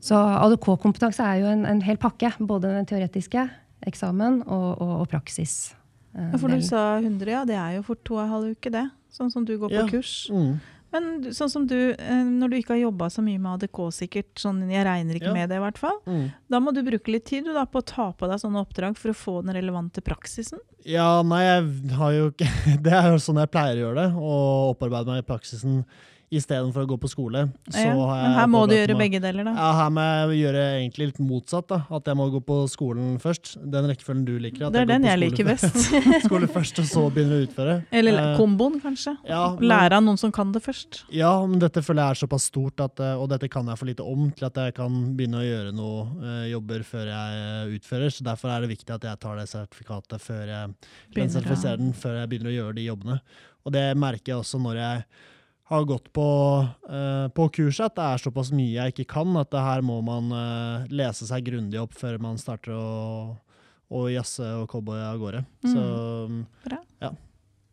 [0.00, 2.32] Så ADK-kompetanse er jo en, en hel pakke.
[2.40, 3.44] Både den teoretiske
[3.86, 5.74] eksamen og, og, og praksis.
[6.16, 7.44] eh, Ja, for du sa 100, ja.
[7.44, 8.86] Det er jo for to og en halv uke, det.
[9.12, 9.86] Sånn som du går på Ja.
[9.88, 10.28] kurs.
[10.30, 10.58] Mm.
[10.92, 14.30] Men sånn som du, eh, når du ikke har jobba så mye med ADK, sikkert,
[14.40, 15.32] sånn, jeg regner ikke Ja.
[15.34, 16.32] med det i hvert fall, Mm.
[16.48, 18.96] da må du bruke litt tid du, da, på å ta på deg sånne oppdrag
[18.96, 20.58] for å få den relevante praksisen.
[20.86, 22.46] Ja, nei, jeg har jo ikke
[22.82, 25.84] Det er jo sånn jeg pleier å gjøre det, å opparbeide meg i praksisen
[26.38, 27.46] istedenfor å gå på skole.
[27.70, 29.52] Så Ja, Men her må du gjøre begge deler, da.
[29.56, 31.66] Ja, her må jeg gjøre egentlig litt motsatt.
[31.68, 31.78] da.
[31.90, 33.56] At jeg må gå på skolen først.
[33.70, 34.70] Den rekkefølgen du liker.
[34.70, 35.76] Det er jeg den jeg liker best.
[36.26, 37.76] skole først, og så begynner å utføre.
[37.92, 39.16] Eller Eh, komboen, kanskje.
[39.28, 41.04] ja, men- Lære av noen som kan det først.
[41.12, 43.86] Ja, men dette føler jeg er såpass stort, at, eh, og dette kan jeg for
[43.86, 47.76] lite om til at jeg kan begynne å gjøre noe eh, jobber før jeg eh,
[47.78, 48.10] utfører.
[48.12, 50.74] Så derfor er det viktig at jeg tar det sertifikatet før jeg
[51.14, 53.20] den, før jeg begynner å gjøre de jobbene.
[53.66, 55.04] Og det merker jeg også når jeg
[55.66, 56.26] har gått på,
[56.90, 59.98] uh, på kurset, at det er såpass mye jeg ikke kan, at det her må
[60.06, 62.90] man uh, lese seg grundig opp før man starter å,
[63.90, 65.42] å jazze og cowboye av gårde.
[65.66, 65.86] Så
[66.30, 66.78] mm, Bra.
[67.02, 67.10] ja.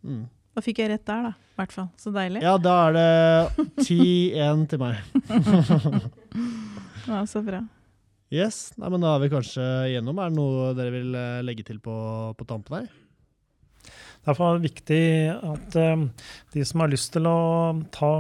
[0.04, 0.26] Mm.
[0.54, 1.34] Da fikk jeg rett der, da.
[1.54, 1.88] I hvert fall.
[2.02, 2.41] Så deilig.
[2.46, 5.00] Ja, da er det 10-1 til meg.
[7.04, 7.60] Ja, så bra.
[8.34, 10.20] Yes, Nei, men da er vi kanskje gjennom.
[10.24, 11.96] Er det noe dere vil eh, legge til på,
[12.39, 12.88] på tampen her?
[14.24, 15.03] Derfor er det viktig
[15.36, 16.07] at eh,
[16.55, 17.38] de som har lyst til å
[17.93, 18.13] ta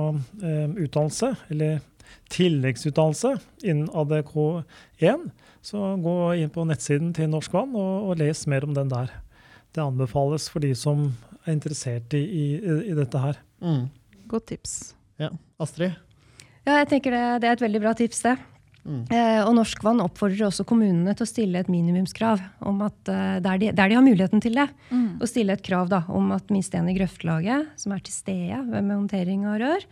[0.43, 1.79] eh, utdannelse, eller
[2.33, 5.27] tilleggsutdannelse innen ADK1,
[5.63, 9.13] så gå inn på nettsiden til Norsk Vann og, og les mer om den der.
[9.73, 11.07] Det anbefales for de som
[11.45, 12.47] er interessert i, i,
[12.91, 13.39] i dette her.
[13.63, 13.85] Mm.
[14.31, 14.93] Godt tips.
[15.21, 15.31] Ja.
[15.61, 15.95] Astrid?
[16.63, 18.37] Ja, jeg tenker det, det er et veldig bra tips, det.
[18.83, 19.03] Mm.
[19.15, 23.37] Eh, og Norsk Vann oppfordrer også kommunene til å stille et minimumskrav om at eh,
[23.43, 25.21] der, de, der de har muligheten til det, Mm.
[25.23, 28.59] å stille et krav da, om at minst én i grøftlaget som er til stede
[28.67, 29.85] ved håndtering av rør,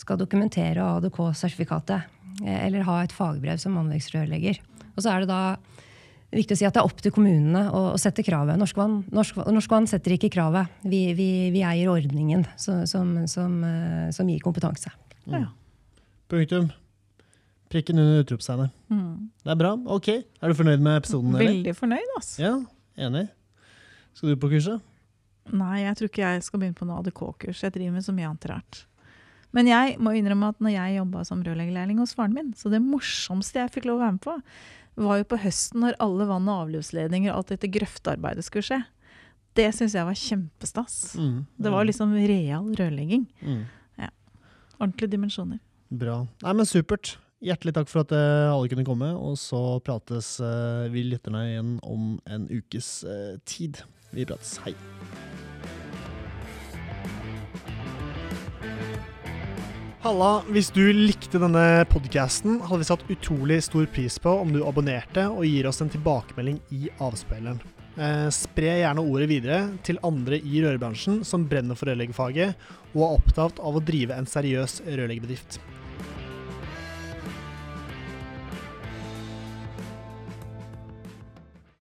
[0.00, 2.02] skal dokumentere ADK-sertifikatet
[2.44, 4.58] eh, eller ha et fagbrev som anleggsrørlegger.
[4.96, 5.40] Og så er det da
[6.34, 8.58] viktig å si at det er opp til kommunene å, å sette kravet.
[8.58, 10.66] Norsk Vann, Norsk, Norsk Vann setter ikke kravet.
[10.82, 13.56] Vi, vi, vi eier ordningen som, som, som,
[14.14, 14.90] som gir kompetanse.
[15.30, 15.46] Ja.
[16.30, 16.70] Punktum.
[17.70, 18.72] Prikken under utropstegnet.
[18.90, 19.30] Mm.
[19.44, 19.72] Det er bra.
[19.94, 20.08] Ok.
[20.10, 21.34] Er du fornøyd med episoden?
[21.36, 21.52] eller?
[21.52, 22.40] Veldig fornøyd, altså.
[22.42, 22.54] Ja,
[23.06, 23.28] enig.
[24.18, 24.80] Skal du på kurset?
[25.54, 27.62] Nei, jeg tror ikke jeg skal begynne på noe ADK-kurs.
[27.62, 28.82] Jeg driver med så mye annet rart.
[29.54, 32.82] Men jeg må innrømme at når jeg jobba som rørleggerlærling hos faren min, så det
[32.82, 34.36] morsomste jeg fikk lov å være med på,
[35.00, 38.80] var jo på høsten når alle vann- og avløpsledninger og alt dette grøftearbeidet skulle skje.
[39.58, 40.98] Det syns jeg var kjempestas.
[41.18, 41.40] Mm.
[41.58, 43.26] Det var liksom real rørlegging.
[43.42, 43.62] mm.
[44.80, 45.58] Ordentlige dimensjoner.
[45.92, 46.22] Bra.
[46.40, 47.18] Nei, men supert.
[47.40, 51.70] Hjertelig takk for at eh, alle kunne komme, og så prates eh, vi lytterne igjen
[51.88, 53.80] om en ukes eh, tid.
[54.12, 54.58] Vi prates.
[54.60, 54.74] Hei.
[60.04, 64.60] Halla, hvis du likte denne podcasten, hadde vi satt utrolig stor pris på om du
[64.60, 67.60] abonnerte og gir oss en tilbakemelding i avspilleren.
[68.32, 73.60] Spre gjerne ordet videre til andre i rørbransjen som brenner for rørleggerfaget og er opptatt
[73.60, 75.60] av å drive en seriøs rørleggerbedrift.